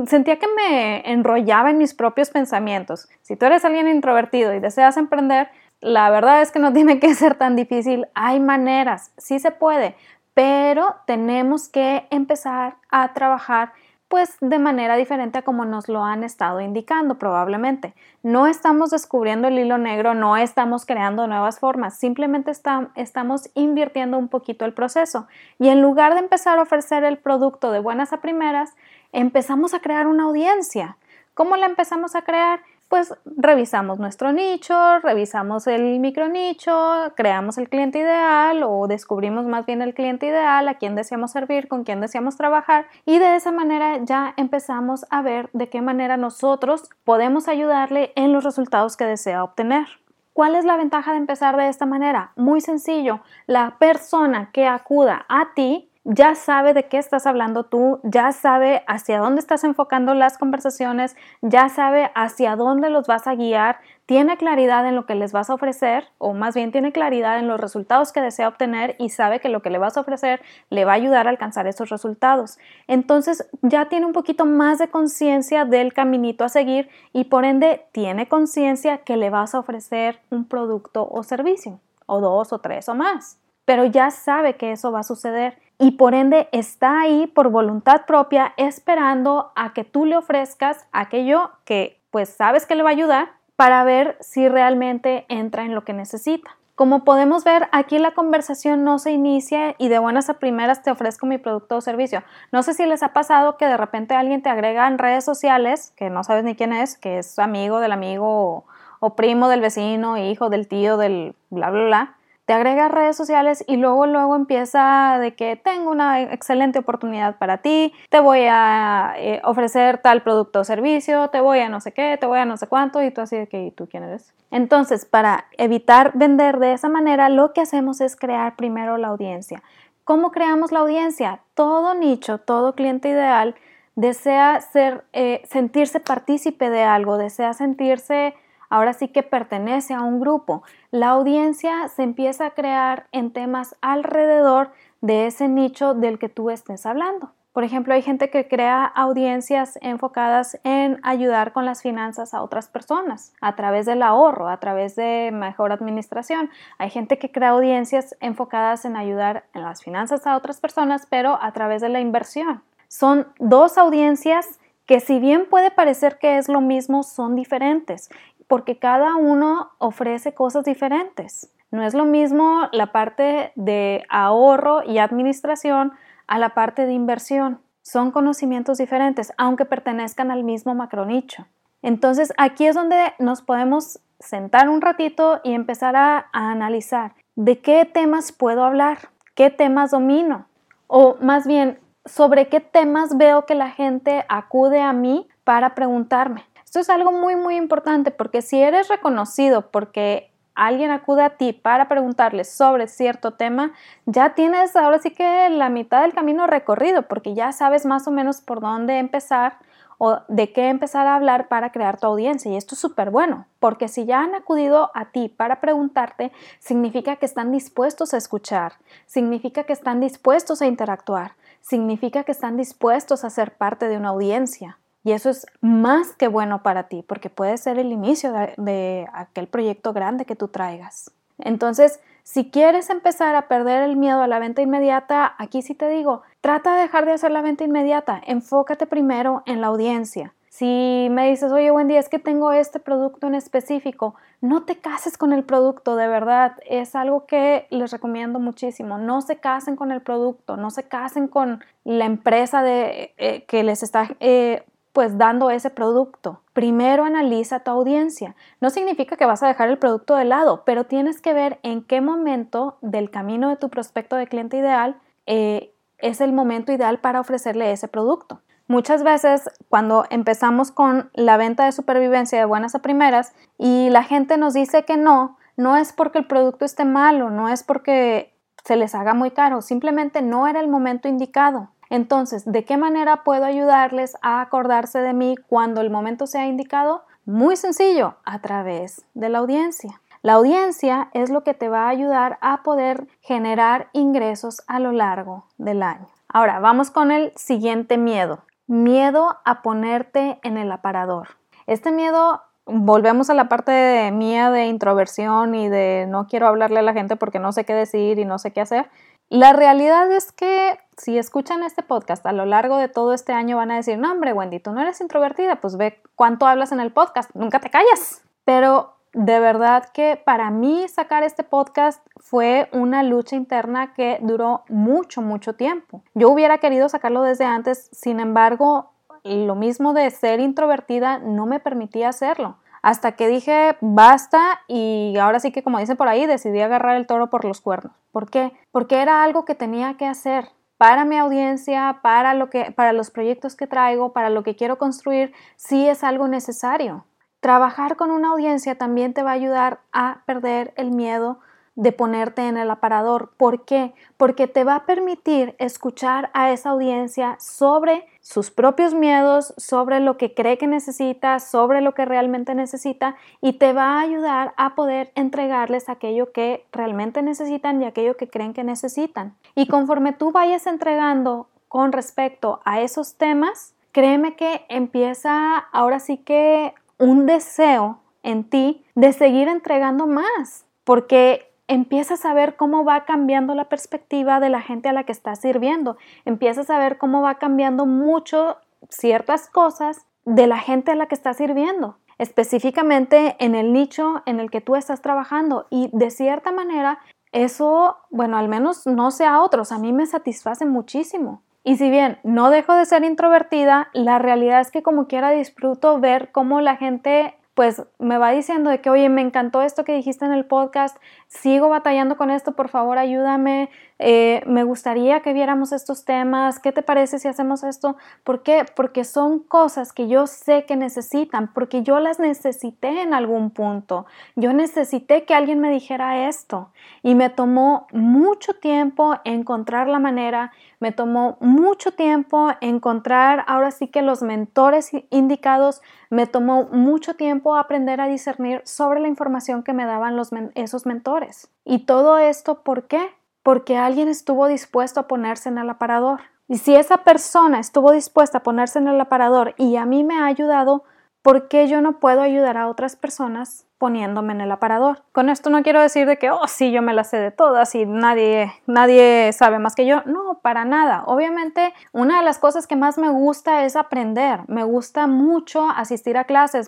sentía 0.05 0.37
que 0.37 0.47
me 0.47 1.11
enrollaba 1.11 1.69
en 1.69 1.77
mis 1.77 1.93
propios 1.93 2.29
pensamientos. 2.29 3.07
Si 3.21 3.35
tú 3.35 3.45
eres 3.45 3.63
alguien 3.65 3.87
introvertido 3.87 4.53
y 4.53 4.59
deseas 4.59 4.97
emprender, 4.97 5.49
la 5.79 6.09
verdad 6.09 6.41
es 6.41 6.51
que 6.51 6.59
no 6.59 6.73
tiene 6.73 6.99
que 6.99 7.13
ser 7.15 7.35
tan 7.35 7.55
difícil. 7.55 8.07
Hay 8.13 8.39
maneras, 8.39 9.11
sí 9.17 9.39
se 9.39 9.51
puede, 9.51 9.95
pero 10.33 10.95
tenemos 11.05 11.69
que 11.69 12.07
empezar 12.11 12.75
a 12.89 13.13
trabajar 13.13 13.73
pues 14.07 14.37
de 14.39 14.57
manera 14.57 14.95
diferente 14.95 15.39
a 15.39 15.41
como 15.41 15.65
nos 15.65 15.89
lo 15.89 16.03
han 16.03 16.23
estado 16.23 16.61
indicando 16.61 17.19
probablemente. 17.19 17.93
No 18.23 18.47
estamos 18.47 18.89
descubriendo 18.91 19.49
el 19.49 19.59
hilo 19.59 19.77
negro, 19.77 20.13
no 20.13 20.37
estamos 20.37 20.85
creando 20.85 21.27
nuevas 21.27 21.59
formas, 21.59 21.97
simplemente 21.97 22.51
estamos 22.95 23.49
invirtiendo 23.53 24.17
un 24.17 24.29
poquito 24.29 24.63
el 24.63 24.73
proceso 24.73 25.27
y 25.59 25.69
en 25.69 25.81
lugar 25.81 26.13
de 26.13 26.19
empezar 26.19 26.57
a 26.57 26.61
ofrecer 26.61 27.03
el 27.03 27.17
producto 27.17 27.71
de 27.71 27.79
buenas 27.79 28.13
a 28.13 28.21
primeras, 28.21 28.75
empezamos 29.11 29.73
a 29.73 29.79
crear 29.79 30.07
una 30.07 30.23
audiencia. 30.23 30.97
¿Cómo 31.33 31.55
la 31.55 31.65
empezamos 31.65 32.15
a 32.15 32.23
crear? 32.23 32.61
pues 32.89 33.13
revisamos 33.25 33.99
nuestro 33.99 34.31
nicho, 34.31 34.99
revisamos 34.99 35.67
el 35.67 35.99
micro 35.99 36.29
nicho, 36.29 37.11
creamos 37.15 37.57
el 37.57 37.69
cliente 37.69 37.99
ideal 37.99 38.63
o 38.63 38.87
descubrimos 38.87 39.45
más 39.45 39.65
bien 39.65 39.81
el 39.81 39.93
cliente 39.93 40.27
ideal, 40.27 40.67
a 40.67 40.75
quién 40.75 40.95
deseamos 40.95 41.31
servir, 41.31 41.67
con 41.67 41.83
quién 41.83 41.99
deseamos 41.99 42.37
trabajar 42.37 42.85
y 43.05 43.19
de 43.19 43.35
esa 43.35 43.51
manera 43.51 43.99
ya 44.03 44.33
empezamos 44.37 45.05
a 45.09 45.21
ver 45.21 45.49
de 45.51 45.67
qué 45.67 45.81
manera 45.81 46.15
nosotros 46.15 46.89
podemos 47.03 47.49
ayudarle 47.49 48.13
en 48.15 48.31
los 48.31 48.43
resultados 48.43 48.95
que 48.95 49.05
desea 49.05 49.43
obtener. 49.43 49.87
¿Cuál 50.31 50.55
es 50.55 50.65
la 50.65 50.77
ventaja 50.77 51.11
de 51.11 51.17
empezar 51.17 51.57
de 51.57 51.67
esta 51.67 51.87
manera? 51.87 52.31
Muy 52.35 52.61
sencillo, 52.61 53.21
la 53.47 53.77
persona 53.79 54.51
que 54.53 54.67
acuda 54.67 55.25
a 55.27 55.53
ti 55.55 55.86
ya 56.09 56.35
sabe 56.35 56.73
de 56.73 56.87
qué 56.87 56.97
estás 56.97 57.27
hablando 57.27 57.65
tú, 57.65 57.99
ya 58.03 58.31
sabe 58.31 58.81
hacia 58.87 59.19
dónde 59.19 59.41
estás 59.41 59.65
enfocando 59.65 60.13
las 60.13 60.37
conversaciones, 60.37 61.17
ya 61.41 61.67
sabe 61.67 62.11
hacia 62.15 62.55
dónde 62.55 62.89
los 62.89 63.07
vas 63.07 63.27
a 63.27 63.35
guiar, 63.35 63.79
tiene 64.05 64.37
claridad 64.37 64.87
en 64.87 64.95
lo 64.95 65.05
que 65.05 65.15
les 65.15 65.33
vas 65.33 65.49
a 65.49 65.55
ofrecer 65.55 66.05
o 66.17 66.33
más 66.33 66.55
bien 66.55 66.71
tiene 66.71 66.93
claridad 66.93 67.39
en 67.39 67.49
los 67.49 67.59
resultados 67.59 68.13
que 68.13 68.21
desea 68.21 68.47
obtener 68.47 68.95
y 68.99 69.09
sabe 69.09 69.41
que 69.41 69.49
lo 69.49 69.61
que 69.61 69.69
le 69.69 69.79
vas 69.79 69.97
a 69.97 69.99
ofrecer 69.99 70.41
le 70.69 70.85
va 70.85 70.93
a 70.93 70.95
ayudar 70.95 71.27
a 71.27 71.29
alcanzar 71.29 71.67
esos 71.67 71.89
resultados. 71.89 72.57
Entonces 72.87 73.49
ya 73.61 73.89
tiene 73.89 74.05
un 74.05 74.13
poquito 74.13 74.45
más 74.45 74.79
de 74.79 74.87
conciencia 74.87 75.65
del 75.65 75.93
caminito 75.93 76.45
a 76.45 76.49
seguir 76.49 76.87
y 77.11 77.25
por 77.25 77.43
ende 77.43 77.85
tiene 77.91 78.29
conciencia 78.29 78.99
que 78.99 79.17
le 79.17 79.29
vas 79.29 79.53
a 79.55 79.59
ofrecer 79.59 80.21
un 80.29 80.47
producto 80.47 81.05
o 81.11 81.21
servicio 81.23 81.81
o 82.05 82.21
dos 82.21 82.53
o 82.53 82.59
tres 82.59 82.87
o 82.87 82.95
más 82.95 83.39
pero 83.67 83.83
ya 83.83 84.11
sabe 84.11 84.55
que 84.55 84.71
eso 84.71 84.93
va 84.93 85.01
a 85.01 85.03
suceder 85.03 85.57
y 85.79 85.91
por 85.91 86.15
ende 86.15 86.49
está 86.51 87.01
ahí 87.01 87.27
por 87.27 87.49
voluntad 87.49 88.05
propia 88.05 88.53
esperando 88.57 89.51
a 89.55 89.73
que 89.73 89.83
tú 89.83 90.05
le 90.05 90.17
ofrezcas 90.17 90.87
aquello 90.91 91.51
que 91.65 92.01
pues 92.09 92.29
sabes 92.29 92.65
que 92.65 92.75
le 92.75 92.83
va 92.83 92.89
a 92.89 92.93
ayudar 92.93 93.29
para 93.55 93.83
ver 93.83 94.17
si 94.19 94.49
realmente 94.49 95.25
entra 95.29 95.65
en 95.65 95.75
lo 95.75 95.83
que 95.83 95.93
necesita. 95.93 96.57
Como 96.75 97.03
podemos 97.03 97.43
ver, 97.43 97.69
aquí 97.71 97.97
la 97.97 98.11
conversación 98.11 98.83
no 98.83 98.99
se 98.99 99.11
inicia 99.11 99.73
y 99.79 99.87
de 99.87 99.97
buenas 99.97 100.29
a 100.29 100.35
primeras 100.35 100.83
te 100.83 100.91
ofrezco 100.91 101.25
mi 101.25 101.39
producto 101.39 101.77
o 101.77 101.81
servicio. 101.81 102.23
No 102.51 102.61
sé 102.61 102.75
si 102.75 102.85
les 102.85 103.01
ha 103.01 103.13
pasado 103.13 103.57
que 103.57 103.65
de 103.65 103.77
repente 103.77 104.13
alguien 104.13 104.43
te 104.43 104.49
agrega 104.49 104.87
en 104.87 104.99
redes 104.99 105.25
sociales, 105.25 105.91
que 105.95 106.11
no 106.11 106.23
sabes 106.23 106.43
ni 106.43 106.55
quién 106.55 106.73
es, 106.73 106.95
que 106.97 107.17
es 107.17 107.39
amigo 107.39 107.79
del 107.79 107.93
amigo 107.93 108.25
o, 108.27 108.65
o 108.99 109.15
primo 109.15 109.49
del 109.49 109.61
vecino, 109.61 110.17
hijo 110.17 110.49
del 110.49 110.67
tío, 110.67 110.97
del 110.97 111.35
bla, 111.49 111.71
bla, 111.71 111.83
bla 111.83 112.16
te 112.47 112.53
agrega 112.53 112.87
redes 112.87 113.17
sociales 113.17 113.61
y 113.67 113.75
luego 113.75 114.07
luego 114.07 114.33
empieza 114.33 115.19
de 115.19 115.35
que 115.35 115.57
tengo 115.57 115.91
una 115.91 116.21
excelente 116.21 116.79
oportunidad 116.79 117.37
para 117.37 117.57
ti, 117.57 117.93
te 118.09 118.21
voy 118.21 118.45
a 118.49 119.15
eh, 119.17 119.41
ofrecer 119.43 119.97
tal 119.97 120.23
producto 120.23 120.61
o 120.61 120.63
servicio, 120.63 121.27
te 121.27 121.41
voy 121.41 121.59
a 121.59 121.67
no 121.67 121.81
sé 121.81 121.91
qué, 121.91 122.15
te 122.17 122.25
voy 122.25 122.39
a 122.39 122.45
no 122.45 122.55
sé 122.55 122.67
cuánto 122.67 123.03
y 123.03 123.11
tú 123.11 123.19
así 123.19 123.35
de 123.35 123.47
que 123.47 123.65
¿y 123.65 123.71
tú 123.71 123.89
quién 123.89 124.03
eres? 124.03 124.33
Entonces, 124.49 125.03
para 125.03 125.47
evitar 125.57 126.13
vender 126.15 126.59
de 126.59 126.71
esa 126.71 126.87
manera, 126.87 127.27
lo 127.27 127.51
que 127.51 127.59
hacemos 127.59 127.99
es 127.99 128.15
crear 128.15 128.55
primero 128.55 128.95
la 128.95 129.09
audiencia. 129.09 129.61
¿Cómo 130.05 130.31
creamos 130.31 130.71
la 130.71 130.79
audiencia? 130.79 131.41
Todo 131.53 131.95
nicho, 131.95 132.37
todo 132.37 132.75
cliente 132.75 133.09
ideal 133.09 133.55
desea 133.95 134.61
ser, 134.61 135.03
eh, 135.11 135.41
sentirse 135.49 135.99
partícipe 135.99 136.69
de 136.69 136.83
algo, 136.83 137.17
desea 137.17 137.53
sentirse 137.53 138.35
ahora 138.69 138.93
sí 138.93 139.07
que 139.07 139.23
pertenece 139.23 139.93
a 139.93 140.01
un 140.01 140.19
grupo. 140.19 140.63
La 140.91 141.09
audiencia 141.09 141.87
se 141.89 142.03
empieza 142.03 142.47
a 142.47 142.51
crear 142.51 143.07
en 143.11 143.31
temas 143.31 143.75
alrededor 143.81 144.71
de 145.01 145.27
ese 145.27 145.47
nicho 145.47 145.93
del 145.93 146.19
que 146.19 146.29
tú 146.29 146.49
estés 146.49 146.85
hablando. 146.85 147.31
Por 147.57 147.63
ejemplo, 147.63 147.95
hay 147.95 148.03
gente 148.03 148.29
que 148.29 148.47
crea 148.47 148.85
audiencias 148.85 149.79
enfocadas 149.81 150.59
en 150.63 150.99
ayudar 151.01 151.53
con 151.53 151.65
las 151.65 151.81
finanzas 151.81 152.35
a 152.35 152.43
otras 152.43 152.67
personas, 152.67 153.33
a 153.41 153.55
través 153.55 153.87
del 153.87 154.03
ahorro, 154.03 154.47
a 154.47 154.59
través 154.59 154.95
de 154.95 155.31
mejor 155.33 155.71
administración. 155.71 156.51
Hay 156.77 156.91
gente 156.91 157.17
que 157.17 157.31
crea 157.31 157.49
audiencias 157.49 158.15
enfocadas 158.19 158.85
en 158.85 158.95
ayudar 158.95 159.45
en 159.55 159.63
las 159.63 159.81
finanzas 159.81 160.27
a 160.27 160.37
otras 160.37 160.59
personas, 160.59 161.07
pero 161.09 161.39
a 161.41 161.51
través 161.51 161.81
de 161.81 161.89
la 161.89 161.99
inversión. 161.99 162.61
Son 162.89 163.25
dos 163.39 163.79
audiencias 163.79 164.59
que 164.85 164.99
si 164.99 165.17
bien 165.17 165.47
puede 165.49 165.71
parecer 165.71 166.19
que 166.19 166.37
es 166.37 166.49
lo 166.49 166.61
mismo, 166.61 167.01
son 167.01 167.35
diferentes 167.35 168.11
porque 168.47 168.79
cada 168.79 169.15
uno 169.15 169.71
ofrece 169.77 170.33
cosas 170.33 170.65
diferentes. 170.65 171.53
No 171.71 171.83
es 171.83 171.93
lo 171.93 172.05
mismo 172.05 172.69
la 172.71 172.91
parte 172.91 173.51
de 173.55 174.05
ahorro 174.09 174.83
y 174.83 174.99
administración 174.99 175.91
a 176.27 176.37
la 176.39 176.53
parte 176.53 176.85
de 176.85 176.93
inversión. 176.93 177.59
Son 177.81 178.11
conocimientos 178.11 178.77
diferentes, 178.77 179.33
aunque 179.37 179.65
pertenezcan 179.65 180.31
al 180.31 180.43
mismo 180.43 180.75
macronicho. 180.75 181.45
Entonces, 181.81 182.33
aquí 182.37 182.65
es 182.65 182.75
donde 182.75 183.13
nos 183.19 183.41
podemos 183.41 183.99
sentar 184.19 184.69
un 184.69 184.81
ratito 184.81 185.39
y 185.43 185.53
empezar 185.53 185.95
a, 185.95 186.27
a 186.33 186.51
analizar 186.51 187.13
de 187.35 187.59
qué 187.59 187.85
temas 187.85 188.31
puedo 188.31 188.63
hablar, 188.63 188.97
qué 189.35 189.49
temas 189.49 189.91
domino, 189.91 190.47
o 190.87 191.17
más 191.21 191.45
bien, 191.45 191.79
sobre 192.05 192.47
qué 192.47 192.59
temas 192.59 193.17
veo 193.17 193.45
que 193.45 193.55
la 193.55 193.69
gente 193.69 194.25
acude 194.29 194.81
a 194.81 194.93
mí 194.93 195.27
para 195.43 195.75
preguntarme. 195.75 196.45
Esto 196.67 196.81
es 196.81 196.89
algo 196.89 197.13
muy, 197.13 197.37
muy 197.37 197.55
importante 197.55 198.11
porque 198.11 198.41
si 198.41 198.61
eres 198.61 198.89
reconocido 198.89 199.71
porque 199.71 200.33
alguien 200.53 200.91
acude 200.91 201.23
a 201.23 201.37
ti 201.37 201.53
para 201.53 201.87
preguntarle 201.87 202.43
sobre 202.43 202.89
cierto 202.89 203.35
tema, 203.35 203.71
ya 204.05 204.35
tienes 204.35 204.75
ahora 204.75 204.99
sí 204.99 205.11
que 205.11 205.49
la 205.49 205.69
mitad 205.69 206.01
del 206.01 206.13
camino 206.13 206.45
recorrido, 206.45 207.03
porque 207.03 207.33
ya 207.33 207.53
sabes 207.53 207.85
más 207.85 208.05
o 208.05 208.11
menos 208.11 208.41
por 208.41 208.59
dónde 208.59 208.97
empezar 208.97 209.59
o 209.97 210.19
de 210.27 210.51
qué 210.51 210.67
empezar 210.67 211.07
a 211.07 211.15
hablar 211.15 211.47
para 211.47 211.71
crear 211.71 212.01
tu 212.01 212.07
audiencia. 212.07 212.51
Y 212.51 212.57
esto 212.57 212.75
es 212.75 212.81
súper 212.81 213.11
bueno, 213.11 213.45
porque 213.61 213.87
si 213.87 214.05
ya 214.05 214.19
han 214.19 214.35
acudido 214.35 214.91
a 214.93 215.05
ti 215.05 215.29
para 215.29 215.61
preguntarte, 215.61 216.33
significa 216.59 217.15
que 217.15 217.27
están 217.27 217.53
dispuestos 217.53 218.13
a 218.13 218.17
escuchar, 218.17 218.73
significa 219.05 219.63
que 219.63 219.71
están 219.71 220.01
dispuestos 220.01 220.61
a 220.61 220.65
interactuar, 220.65 221.35
significa 221.61 222.25
que 222.25 222.33
están 222.33 222.57
dispuestos 222.57 223.23
a 223.23 223.29
ser 223.29 223.55
parte 223.55 223.87
de 223.87 223.95
una 223.95 224.09
audiencia. 224.09 224.79
Y 225.07 225.13
eso 225.13 225.29
es 225.29 225.47
más 225.61 226.11
que 226.11 226.27
bueno 226.27 226.63
para 226.63 226.89
ti, 226.89 227.01
porque 227.01 227.29
puede 227.29 227.57
ser 227.57 227.79
el 227.79 227.93
inicio 227.93 228.33
de, 228.57 229.07
aquel 229.13 229.47
proyecto 229.47 229.93
grande 229.93 230.25
que 230.25 230.35
tú 230.35 230.49
traigas. 230.49 231.11
Entonces, 231.37 232.01
si 232.23 232.51
quieres 232.51 232.89
empezar 232.89 233.33
a 233.35 233.47
perder 233.47 233.83
el 233.83 233.95
miedo 233.95 234.21
a 234.21 234.27
la 234.27 234.37
venta 234.37 234.61
inmediata, 234.61 235.33
aquí 235.37 235.61
sí 235.61 235.75
te 235.75 235.87
digo, 235.87 236.23
trata 236.41 236.75
de 236.75 236.81
dejar 236.81 237.05
de 237.05 237.13
hacer 237.13 237.31
la 237.31 237.41
venta 237.41 237.63
inmediata, 237.63 238.21
enfócate 238.27 238.85
primero 238.85 239.43
en 239.45 239.61
la 239.61 239.67
audiencia. 239.67 240.33
Si 240.49 241.07
me 241.09 241.29
dices, 241.29 241.53
oye 241.53 241.71
Wendy, 241.71 241.95
es 241.95 242.09
que 242.09 242.19
tengo 242.19 242.51
este 242.51 242.81
producto 242.81 243.27
en 243.27 243.35
específico, 243.35 244.15
no 244.41 244.63
te 244.63 244.75
cases 244.75 245.17
con 245.17 245.31
el 245.31 245.45
producto, 245.45 245.95
de 245.95 246.09
verdad, 246.09 246.57
es 246.65 246.95
algo 246.95 247.27
que 247.27 247.67
les 247.69 247.91
recomiendo 247.91 248.39
muchísimo. 248.39 248.97
No 248.97 249.21
se 249.21 249.37
casen 249.37 249.77
con 249.77 249.93
el 249.93 250.01
producto, 250.01 250.57
no 250.57 250.69
se 250.69 250.83
casen 250.83 251.29
con 251.29 251.63
la 251.85 252.03
empresa 252.03 252.61
de, 252.61 253.13
eh, 253.17 253.45
que 253.45 253.63
les 253.63 253.83
está 253.83 254.09
eh, 254.19 254.65
pues 254.97 255.15
dando 255.15 255.51
ese 255.51 255.69
producto. 255.69 256.41
Primero 256.53 257.03
analiza 257.03 257.59
tu 257.59 257.69
audiencia. 257.69 258.35
No 258.59 258.71
significa 258.71 259.15
que 259.15 259.27
vas 259.27 259.43
a 259.43 259.47
dejar 259.47 259.69
el 259.69 259.77
producto 259.77 260.15
de 260.15 260.25
lado, 260.25 260.63
pero 260.65 260.85
tienes 260.85 261.21
que 261.21 261.35
ver 261.35 261.59
en 261.61 261.83
qué 261.83 262.01
momento 262.01 262.79
del 262.81 263.11
camino 263.11 263.49
de 263.49 263.57
tu 263.57 263.69
prospecto 263.69 264.15
de 264.15 264.25
cliente 264.25 264.57
ideal 264.57 264.97
eh, 265.27 265.71
es 265.99 266.19
el 266.19 266.33
momento 266.33 266.71
ideal 266.71 266.97
para 266.97 267.19
ofrecerle 267.19 267.71
ese 267.71 267.87
producto. 267.87 268.41
Muchas 268.67 269.03
veces 269.03 269.51
cuando 269.69 270.05
empezamos 270.09 270.71
con 270.71 271.11
la 271.13 271.37
venta 271.37 271.65
de 271.65 271.73
supervivencia 271.73 272.39
de 272.39 272.45
buenas 272.45 272.73
a 272.73 272.81
primeras 272.81 273.33
y 273.59 273.91
la 273.91 274.01
gente 274.01 274.35
nos 274.39 274.55
dice 274.55 274.83
que 274.83 274.97
no, 274.97 275.37
no 275.57 275.77
es 275.77 275.93
porque 275.93 276.17
el 276.17 276.25
producto 276.25 276.65
esté 276.65 276.85
malo, 276.85 277.29
no 277.29 277.49
es 277.49 277.61
porque 277.61 278.33
se 278.63 278.75
les 278.75 278.95
haga 278.95 279.13
muy 279.13 279.29
caro, 279.29 279.61
simplemente 279.61 280.23
no 280.23 280.47
era 280.47 280.59
el 280.59 280.67
momento 280.67 281.07
indicado. 281.07 281.69
Entonces, 281.89 282.45
¿de 282.45 282.65
qué 282.65 282.77
manera 282.77 283.23
puedo 283.23 283.45
ayudarles 283.45 284.17
a 284.21 284.41
acordarse 284.41 284.99
de 284.99 285.13
mí 285.13 285.35
cuando 285.47 285.81
el 285.81 285.89
momento 285.89 286.27
sea 286.27 286.47
indicado? 286.47 287.03
Muy 287.25 287.55
sencillo, 287.55 288.15
a 288.25 288.39
través 288.39 289.05
de 289.13 289.29
la 289.29 289.39
audiencia. 289.39 290.01
La 290.21 290.33
audiencia 290.33 291.09
es 291.13 291.29
lo 291.29 291.43
que 291.43 291.53
te 291.53 291.69
va 291.69 291.85
a 291.85 291.89
ayudar 291.89 292.37
a 292.41 292.63
poder 292.63 293.07
generar 293.21 293.87
ingresos 293.93 294.61
a 294.67 294.79
lo 294.79 294.91
largo 294.91 295.45
del 295.57 295.83
año. 295.83 296.07
Ahora, 296.27 296.59
vamos 296.59 296.91
con 296.91 297.11
el 297.11 297.31
siguiente 297.35 297.97
miedo. 297.97 298.39
Miedo 298.67 299.37
a 299.45 299.61
ponerte 299.61 300.39
en 300.43 300.57
el 300.57 300.71
aparador. 300.71 301.29
Este 301.67 301.91
miedo, 301.91 302.41
volvemos 302.65 303.29
a 303.29 303.33
la 303.33 303.47
parte 303.47 304.11
mía 304.11 304.51
de 304.51 304.67
introversión 304.67 305.55
y 305.55 305.69
de 305.69 306.05
no 306.09 306.27
quiero 306.27 306.47
hablarle 306.47 306.79
a 306.79 306.83
la 306.83 306.93
gente 306.93 307.15
porque 307.15 307.39
no 307.39 307.51
sé 307.53 307.63
qué 307.63 307.73
decir 307.73 308.19
y 308.19 308.25
no 308.25 308.39
sé 308.39 308.51
qué 308.51 308.61
hacer. 308.61 308.89
La 309.29 309.51
realidad 309.51 310.09
es 310.09 310.31
que 310.31 310.79
si 310.95 311.17
escuchan 311.17 311.61
este 311.61 311.83
podcast 311.83 312.25
a 312.25 312.31
lo 312.31 312.45
largo 312.45 312.77
de 312.77 312.87
todo 312.87 313.13
este 313.13 313.33
año 313.33 313.57
van 313.57 313.71
a 313.71 313.75
decir, 313.75 313.97
no 313.97 314.09
hombre 314.09 314.31
Wendy, 314.31 314.61
tú 314.61 314.71
no 314.71 314.81
eres 314.81 315.01
introvertida, 315.01 315.57
pues 315.59 315.75
ve 315.75 316.01
cuánto 316.15 316.47
hablas 316.47 316.71
en 316.71 316.79
el 316.79 316.93
podcast, 316.93 317.31
nunca 317.33 317.59
te 317.59 317.69
callas. 317.69 318.21
Pero 318.45 318.95
de 319.11 319.41
verdad 319.41 319.89
que 319.93 320.21
para 320.23 320.49
mí 320.49 320.87
sacar 320.87 321.23
este 321.23 321.43
podcast 321.43 322.05
fue 322.15 322.69
una 322.71 323.03
lucha 323.03 323.35
interna 323.35 323.93
que 323.93 324.17
duró 324.21 324.63
mucho, 324.69 325.21
mucho 325.21 325.55
tiempo. 325.55 326.03
Yo 326.13 326.29
hubiera 326.29 326.59
querido 326.59 326.87
sacarlo 326.87 327.21
desde 327.21 327.43
antes, 327.43 327.89
sin 327.91 328.21
embargo, 328.21 328.91
lo 329.25 329.55
mismo 329.55 329.93
de 329.93 330.09
ser 330.09 330.39
introvertida 330.39 331.19
no 331.19 331.45
me 331.45 331.59
permitía 331.59 332.07
hacerlo 332.07 332.59
hasta 332.81 333.13
que 333.13 333.27
dije 333.27 333.77
basta 333.81 334.61
y 334.67 335.15
ahora 335.19 335.39
sí 335.39 335.51
que 335.51 335.63
como 335.63 335.79
dice 335.79 335.95
por 335.95 336.07
ahí 336.07 336.25
decidí 336.25 336.61
agarrar 336.61 336.95
el 336.97 337.07
toro 337.07 337.29
por 337.29 337.45
los 337.45 337.61
cuernos. 337.61 337.93
¿Por 338.11 338.29
qué? 338.29 338.51
Porque 338.71 339.01
era 339.01 339.23
algo 339.23 339.45
que 339.45 339.55
tenía 339.55 339.95
que 339.97 340.05
hacer 340.05 340.49
para 340.77 341.05
mi 341.05 341.17
audiencia, 341.17 341.99
para 342.01 342.33
lo 342.33 342.49
que 342.49 342.71
para 342.71 342.93
los 342.93 343.09
proyectos 343.09 343.55
que 343.55 343.67
traigo, 343.67 344.13
para 344.13 344.29
lo 344.29 344.43
que 344.43 344.55
quiero 344.55 344.77
construir, 344.77 345.33
sí 345.55 345.87
es 345.87 346.03
algo 346.03 346.27
necesario. 346.27 347.05
Trabajar 347.39 347.95
con 347.95 348.11
una 348.11 348.29
audiencia 348.29 348.77
también 348.77 349.13
te 349.13 349.23
va 349.23 349.31
a 349.31 349.35
ayudar 349.35 349.79
a 349.91 350.23
perder 350.25 350.73
el 350.75 350.91
miedo 350.91 351.39
de 351.75 351.91
ponerte 351.91 352.47
en 352.47 352.57
el 352.57 352.71
aparador. 352.71 353.31
¿Por 353.37 353.63
qué? 353.63 353.93
Porque 354.17 354.47
te 354.47 354.63
va 354.63 354.75
a 354.75 354.85
permitir 354.85 355.55
escuchar 355.59 356.31
a 356.33 356.51
esa 356.51 356.71
audiencia 356.71 357.37
sobre 357.39 358.07
sus 358.27 358.51
propios 358.51 358.93
miedos, 358.93 359.53
sobre 359.55 360.01
lo 360.01 360.17
que 360.17 360.33
cree 360.33 360.57
que 360.57 360.67
necesita, 360.67 361.39
sobre 361.39 361.79
lo 361.79 361.93
que 361.93 362.03
realmente 362.03 362.55
necesita 362.55 363.15
y 363.39 363.53
te 363.53 363.71
va 363.71 363.93
a 363.93 364.01
ayudar 364.01 364.53
a 364.57 364.75
poder 364.75 365.13
entregarles 365.15 365.87
aquello 365.87 366.33
que 366.33 366.65
realmente 366.73 367.21
necesitan 367.21 367.81
y 367.81 367.85
aquello 367.85 368.17
que 368.17 368.27
creen 368.27 368.51
que 368.53 368.65
necesitan. 368.65 369.37
Y 369.55 369.67
conforme 369.67 370.11
tú 370.11 370.33
vayas 370.33 370.67
entregando 370.67 371.47
con 371.69 371.93
respecto 371.93 372.59
a 372.65 372.81
esos 372.81 373.15
temas, 373.15 373.73
créeme 373.93 374.35
que 374.35 374.65
empieza 374.67 375.59
ahora 375.71 375.99
sí 375.99 376.17
que 376.17 376.73
un 376.97 377.27
deseo 377.27 378.01
en 378.23 378.43
ti 378.43 378.83
de 378.93 379.13
seguir 379.13 379.47
entregando 379.47 380.05
más, 380.05 380.65
porque 380.83 381.46
empiezas 381.67 382.25
a 382.25 382.33
ver 382.33 382.55
cómo 382.55 382.83
va 382.83 383.05
cambiando 383.05 383.53
la 383.55 383.65
perspectiva 383.65 384.39
de 384.39 384.49
la 384.49 384.61
gente 384.61 384.89
a 384.89 384.93
la 384.93 385.03
que 385.03 385.11
estás 385.11 385.41
sirviendo, 385.41 385.97
empiezas 386.25 386.69
a 386.69 386.79
ver 386.79 386.97
cómo 386.97 387.21
va 387.21 387.35
cambiando 387.35 387.85
mucho 387.85 388.57
ciertas 388.89 389.49
cosas 389.49 390.05
de 390.25 390.47
la 390.47 390.57
gente 390.57 390.91
a 390.91 390.95
la 390.95 391.07
que 391.07 391.15
estás 391.15 391.37
sirviendo, 391.37 391.97
específicamente 392.17 393.35
en 393.39 393.55
el 393.55 393.73
nicho 393.73 394.23
en 394.25 394.39
el 394.39 394.51
que 394.51 394.61
tú 394.61 394.75
estás 394.75 395.01
trabajando 395.01 395.67
y 395.69 395.89
de 395.93 396.09
cierta 396.09 396.51
manera 396.51 396.99
eso, 397.31 397.97
bueno, 398.09 398.37
al 398.37 398.47
menos 398.47 398.87
no 398.87 399.11
sé 399.11 399.25
a 399.25 399.41
otros, 399.41 399.71
a 399.71 399.79
mí 399.79 399.93
me 399.93 400.05
satisface 400.05 400.65
muchísimo. 400.65 401.43
Y 401.63 401.75
si 401.75 401.89
bien 401.89 402.17
no 402.23 402.49
dejo 402.49 402.73
de 402.73 402.85
ser 402.85 403.03
introvertida, 403.03 403.89
la 403.91 404.19
realidad 404.19 404.61
es 404.61 404.71
que 404.71 404.83
como 404.83 405.07
quiera 405.07 405.31
disfruto 405.31 405.99
ver 405.99 406.31
cómo 406.31 406.61
la 406.61 406.77
gente 406.77 407.35
pues 407.57 407.81
me 407.97 408.19
va 408.19 408.29
diciendo 408.29 408.69
de 408.69 408.81
que, 408.81 408.91
oye, 408.91 409.09
me 409.09 409.21
encantó 409.21 409.63
esto 409.63 409.83
que 409.83 409.95
dijiste 409.95 410.23
en 410.23 410.31
el 410.31 410.45
podcast, 410.45 410.95
sigo 411.27 411.69
batallando 411.69 412.15
con 412.15 412.29
esto, 412.29 412.51
por 412.51 412.69
favor 412.69 412.99
ayúdame, 412.99 413.71
eh, 413.97 414.43
me 414.45 414.63
gustaría 414.63 415.21
que 415.21 415.33
viéramos 415.33 415.71
estos 415.71 416.05
temas, 416.05 416.59
¿qué 416.59 416.71
te 416.71 416.83
parece 416.83 417.17
si 417.17 417.27
hacemos 417.27 417.63
esto? 417.63 417.97
¿Por 418.23 418.43
qué? 418.43 418.63
Porque 418.75 419.03
son 419.03 419.39
cosas 419.39 419.91
que 419.91 420.07
yo 420.07 420.27
sé 420.27 420.65
que 420.65 420.75
necesitan, 420.75 421.51
porque 421.51 421.81
yo 421.81 421.99
las 421.99 422.19
necesité 422.19 423.01
en 423.01 423.15
algún 423.15 423.49
punto, 423.49 424.05
yo 424.35 424.53
necesité 424.53 425.25
que 425.25 425.33
alguien 425.33 425.59
me 425.59 425.71
dijera 425.71 426.27
esto 426.27 426.69
y 427.01 427.15
me 427.15 427.31
tomó 427.31 427.87
mucho 427.91 428.53
tiempo 428.53 429.15
encontrar 429.23 429.87
la 429.87 429.97
manera, 429.97 430.51
me 430.79 430.91
tomó 430.91 431.37
mucho 431.41 431.91
tiempo 431.91 432.49
encontrar 432.61 433.43
ahora 433.47 433.71
sí 433.71 433.87
que 433.87 434.01
los 434.01 434.21
mentores 434.21 434.91
indicados, 435.09 435.81
me 436.09 436.27
tomó 436.27 436.65
mucho 436.65 437.15
tiempo 437.15 437.55
aprender 437.55 437.99
a 437.99 438.07
discernir 438.07 438.61
sobre 438.65 438.99
la 438.99 439.07
información 439.07 439.63
que 439.63 439.73
me 439.73 439.85
daban 439.85 440.19
esos 440.55 440.85
mentores. 440.85 441.49
Y 441.65 441.85
todo 441.85 442.17
esto, 442.17 442.63
¿por 442.63 442.87
qué? 442.87 443.09
Porque 443.43 443.77
alguien 443.77 444.07
estuvo 444.07 444.47
dispuesto 444.47 444.99
a 444.99 445.07
ponerse 445.07 445.49
en 445.49 445.57
el 445.57 445.69
aparador. 445.69 446.21
Y 446.47 446.59
si 446.59 446.75
esa 446.75 447.03
persona 447.03 447.59
estuvo 447.59 447.91
dispuesta 447.91 448.39
a 448.39 448.43
ponerse 448.43 448.79
en 448.79 448.87
el 448.87 449.01
aparador 449.01 449.53
y 449.57 449.75
a 449.75 449.85
mí 449.85 450.03
me 450.03 450.19
ha 450.19 450.25
ayudado, 450.25 450.83
¿por 451.21 451.47
qué 451.49 451.67
yo 451.67 451.81
no 451.81 451.99
puedo 451.99 452.21
ayudar 452.21 452.57
a 452.57 452.69
otras 452.69 452.95
personas 452.95 453.66
poniéndome 453.77 454.33
en 454.33 454.41
el 454.41 454.51
aparador. 454.51 455.03
Con 455.11 455.29
esto 455.29 455.49
no 455.49 455.63
quiero 455.63 455.81
decir 455.81 456.07
de 456.07 456.17
que, 456.17 456.31
oh, 456.31 456.47
sí, 456.47 456.71
yo 456.71 456.81
me 456.81 456.93
la 456.93 457.03
sé 457.03 457.17
de 457.17 457.31
todas 457.31 457.75
y 457.75 457.85
nadie, 457.85 458.51
nadie 458.65 459.31
sabe 459.33 459.59
más 459.59 459.75
que 459.75 459.85
yo. 459.85 460.01
No, 460.05 460.39
para 460.41 460.65
nada. 460.65 461.03
Obviamente, 461.05 461.73
una 461.91 462.19
de 462.19 462.25
las 462.25 462.39
cosas 462.39 462.67
que 462.67 462.75
más 462.75 462.97
me 462.97 463.09
gusta 463.09 463.65
es 463.65 463.75
aprender. 463.75 464.41
Me 464.47 464.63
gusta 464.63 465.07
mucho 465.07 465.69
asistir 465.69 466.17
a 466.17 466.23
clases, 466.23 466.67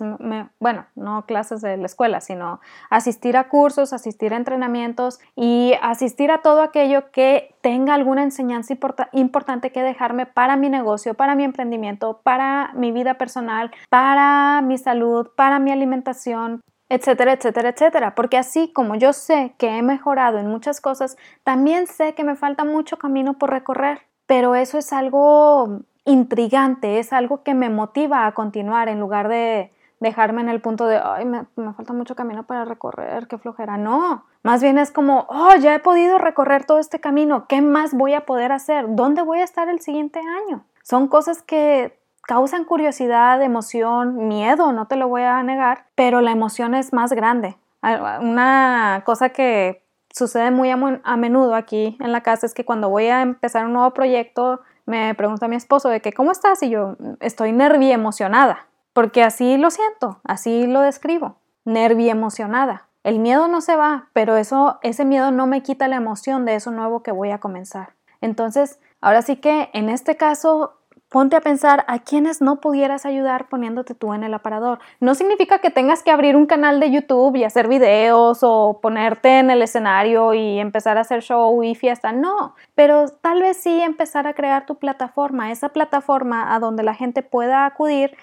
bueno, 0.59 0.85
no 0.95 1.25
clases 1.25 1.61
de 1.61 1.77
la 1.77 1.85
escuela, 1.85 2.21
sino 2.21 2.59
asistir 2.89 3.37
a 3.37 3.49
cursos, 3.49 3.93
asistir 3.93 4.33
a 4.33 4.37
entrenamientos 4.37 5.19
y 5.35 5.73
asistir 5.81 6.31
a 6.31 6.39
todo 6.39 6.61
aquello 6.61 7.11
que 7.11 7.55
tenga 7.61 7.93
alguna 7.93 8.23
enseñanza 8.23 8.73
importante 9.13 9.71
que 9.71 9.83
dejarme 9.83 10.25
para 10.25 10.55
mi 10.55 10.69
negocio, 10.69 11.13
para 11.13 11.35
mi 11.35 11.43
emprendimiento, 11.43 12.21
para 12.23 12.71
mi 12.73 12.91
vida 12.91 13.15
personal, 13.15 13.71
para 13.89 14.61
mi 14.61 14.77
salud, 14.77 15.29
para 15.35 15.59
mi 15.59 15.71
alimentación, 15.71 16.61
etcétera, 16.89 17.33
etcétera, 17.33 17.69
etcétera. 17.69 18.15
Porque 18.15 18.37
así 18.37 18.71
como 18.73 18.95
yo 18.95 19.13
sé 19.13 19.53
que 19.57 19.77
he 19.77 19.81
mejorado 19.81 20.37
en 20.39 20.47
muchas 20.47 20.81
cosas, 20.81 21.17
también 21.43 21.87
sé 21.87 22.13
que 22.13 22.23
me 22.23 22.35
falta 22.35 22.65
mucho 22.65 22.97
camino 22.97 23.37
por 23.37 23.51
recorrer. 23.51 24.01
Pero 24.25 24.55
eso 24.55 24.77
es 24.77 24.93
algo 24.93 25.79
intrigante, 26.05 26.99
es 26.99 27.13
algo 27.13 27.43
que 27.43 27.53
me 27.53 27.69
motiva 27.69 28.25
a 28.25 28.33
continuar 28.33 28.89
en 28.89 28.99
lugar 28.99 29.27
de, 29.27 29.71
dejarme 29.99 30.41
en 30.41 30.49
el 30.49 30.61
punto 30.61 30.87
de, 30.87 30.97
ay, 30.97 31.25
me, 31.25 31.45
falta 31.73 31.93
mucho 31.93 32.15
camino 32.15 32.43
para 32.43 32.65
recorrer, 32.65 33.27
qué 33.27 33.37
flojera. 33.37 33.77
No, 33.77 34.25
más 34.43 34.61
bien 34.61 34.77
es 34.77 34.91
como, 34.91 35.25
oh, 35.29 35.55
ya 35.59 35.75
he 35.75 35.79
podido 35.79 36.17
recorrer 36.17 36.65
todo 36.65 36.79
este 36.79 36.99
camino, 36.99 37.45
¿qué 37.47 37.61
más 37.61 37.93
voy 37.93 38.13
a 38.13 38.25
poder 38.25 38.51
hacer? 38.51 38.85
¿Dónde 38.89 39.21
voy 39.21 39.39
a 39.39 39.43
estar 39.43 39.69
el 39.69 39.81
siguiente 39.81 40.19
año? 40.19 40.63
Son 40.83 41.07
cosas 41.07 41.41
que 41.41 41.98
causan 42.29 42.63
curiosidad, 42.63 43.41
emoción, 43.41 44.27
miedo, 44.27 44.71
no 44.71 44.85
te 44.85 44.97
lo 44.97 45.07
voy 45.07 45.23
a 45.23 45.41
negar, 45.41 45.87
pero 45.95 46.21
la 46.21 46.29
emoción 46.29 46.75
es 46.75 46.93
más 46.93 47.11
grande. 47.11 47.57
Una 47.81 49.01
cosa 49.03 49.29
que 49.29 49.83
sucede 50.13 50.51
muy 50.51 50.69
a, 50.69 50.77
menudo 51.17 51.55
aquí 51.55 51.97
en 51.99 52.11
la 52.11 52.21
casa 52.21 52.45
es 52.45 52.53
que 52.53 52.65
cuando 52.65 52.87
voy 52.87 53.07
a 53.07 53.23
empezar 53.23 53.65
un 53.65 53.73
nuevo 53.73 53.95
proyecto, 53.95 54.61
me 54.85 55.15
pregunta 55.15 55.47
mi 55.47 55.55
esposo 55.55 55.89
de 55.89 56.01
que, 56.01 56.13
¿cómo 56.13 56.31
estás? 56.31 56.61
Y 56.61 56.69
yo 56.69 56.97
estoy 57.19 57.51
nervi 57.51 57.91
emocionada, 57.91 58.67
porque 58.93 59.23
así 59.23 59.57
lo 59.57 59.71
siento, 59.71 60.21
así 60.23 60.67
lo 60.67 60.81
describo, 60.81 61.37
nervi 61.65 62.11
emocionada. 62.11 62.89
El 63.03 63.17
miedo 63.17 63.47
no 63.47 63.59
se 63.59 63.75
va, 63.75 64.09
pero 64.13 64.37
eso, 64.37 64.77
ese 64.83 65.03
miedo 65.03 65.31
no 65.31 65.47
me 65.47 65.63
quita 65.63 65.87
la 65.87 65.95
emoción 65.95 66.45
de 66.45 66.53
eso 66.53 66.69
nuevo 66.69 67.01
que 67.01 67.11
voy 67.11 67.31
a 67.31 67.39
comenzar. 67.39 67.95
Entonces, 68.21 68.79
ahora 69.01 69.23
sí 69.23 69.37
que 69.37 69.71
en 69.73 69.89
este 69.89 70.15
caso 70.15 70.78
Ponte 71.09 71.35
a 71.35 71.41
pensar 71.41 71.85
a 71.87 71.99
quienes 71.99 72.39
no 72.39 72.61
pudieras 72.61 73.03
ayudar 73.05 73.49
poniéndote 73.49 73.95
tú 73.95 74.13
en 74.13 74.23
el 74.23 74.31
aparador. 74.33 74.77
No 74.99 75.15
significa 75.15 75.57
que 75.57 75.71
tengas 75.71 76.03
que 76.03 76.11
abrir 76.11 76.35
un 76.35 76.45
canal 76.45 76.79
de 76.79 76.91
YouTube 76.91 77.35
y 77.35 77.43
hacer 77.43 77.67
videos 77.67 78.39
o 78.43 78.79
ponerte 78.79 79.39
en 79.39 79.49
el 79.49 79.63
escenario 79.63 80.35
y 80.35 80.59
empezar 80.59 80.99
a 80.99 81.01
hacer 81.01 81.23
show 81.23 81.63
y 81.63 81.73
fiesta. 81.73 82.11
No, 82.11 82.53
pero 82.75 83.09
tal 83.09 83.41
vez 83.41 83.57
sí 83.57 83.81
empezar 83.81 84.27
a 84.27 84.35
crear 84.35 84.67
tu 84.67 84.75
plataforma, 84.75 85.51
esa 85.51 85.69
plataforma 85.69 86.53
a 86.53 86.59
donde 86.59 86.83
la 86.83 86.93
gente 86.93 87.23
pueda 87.23 87.65
acudir 87.65 88.15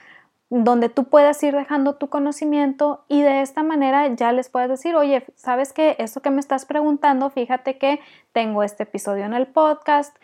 donde 0.48 0.88
tú 0.88 1.04
puedas 1.04 1.42
ir 1.42 1.54
dejando 1.54 1.96
tu 1.96 2.08
conocimiento 2.08 3.04
y 3.08 3.22
de 3.22 3.40
esta 3.40 3.64
manera 3.64 4.06
ya 4.14 4.30
les 4.32 4.48
puedes 4.48 4.68
decir, 4.68 4.94
oye, 4.94 5.24
¿sabes 5.34 5.72
qué? 5.72 5.96
Eso 5.98 6.22
que 6.22 6.30
me 6.30 6.38
estás 6.38 6.66
preguntando, 6.66 7.30
fíjate 7.30 7.78
que 7.78 8.00
tengo 8.32 8.62
este 8.62 8.84
episodio 8.84 9.24
en 9.24 9.34
el 9.34 9.48
podcast, 9.48 10.16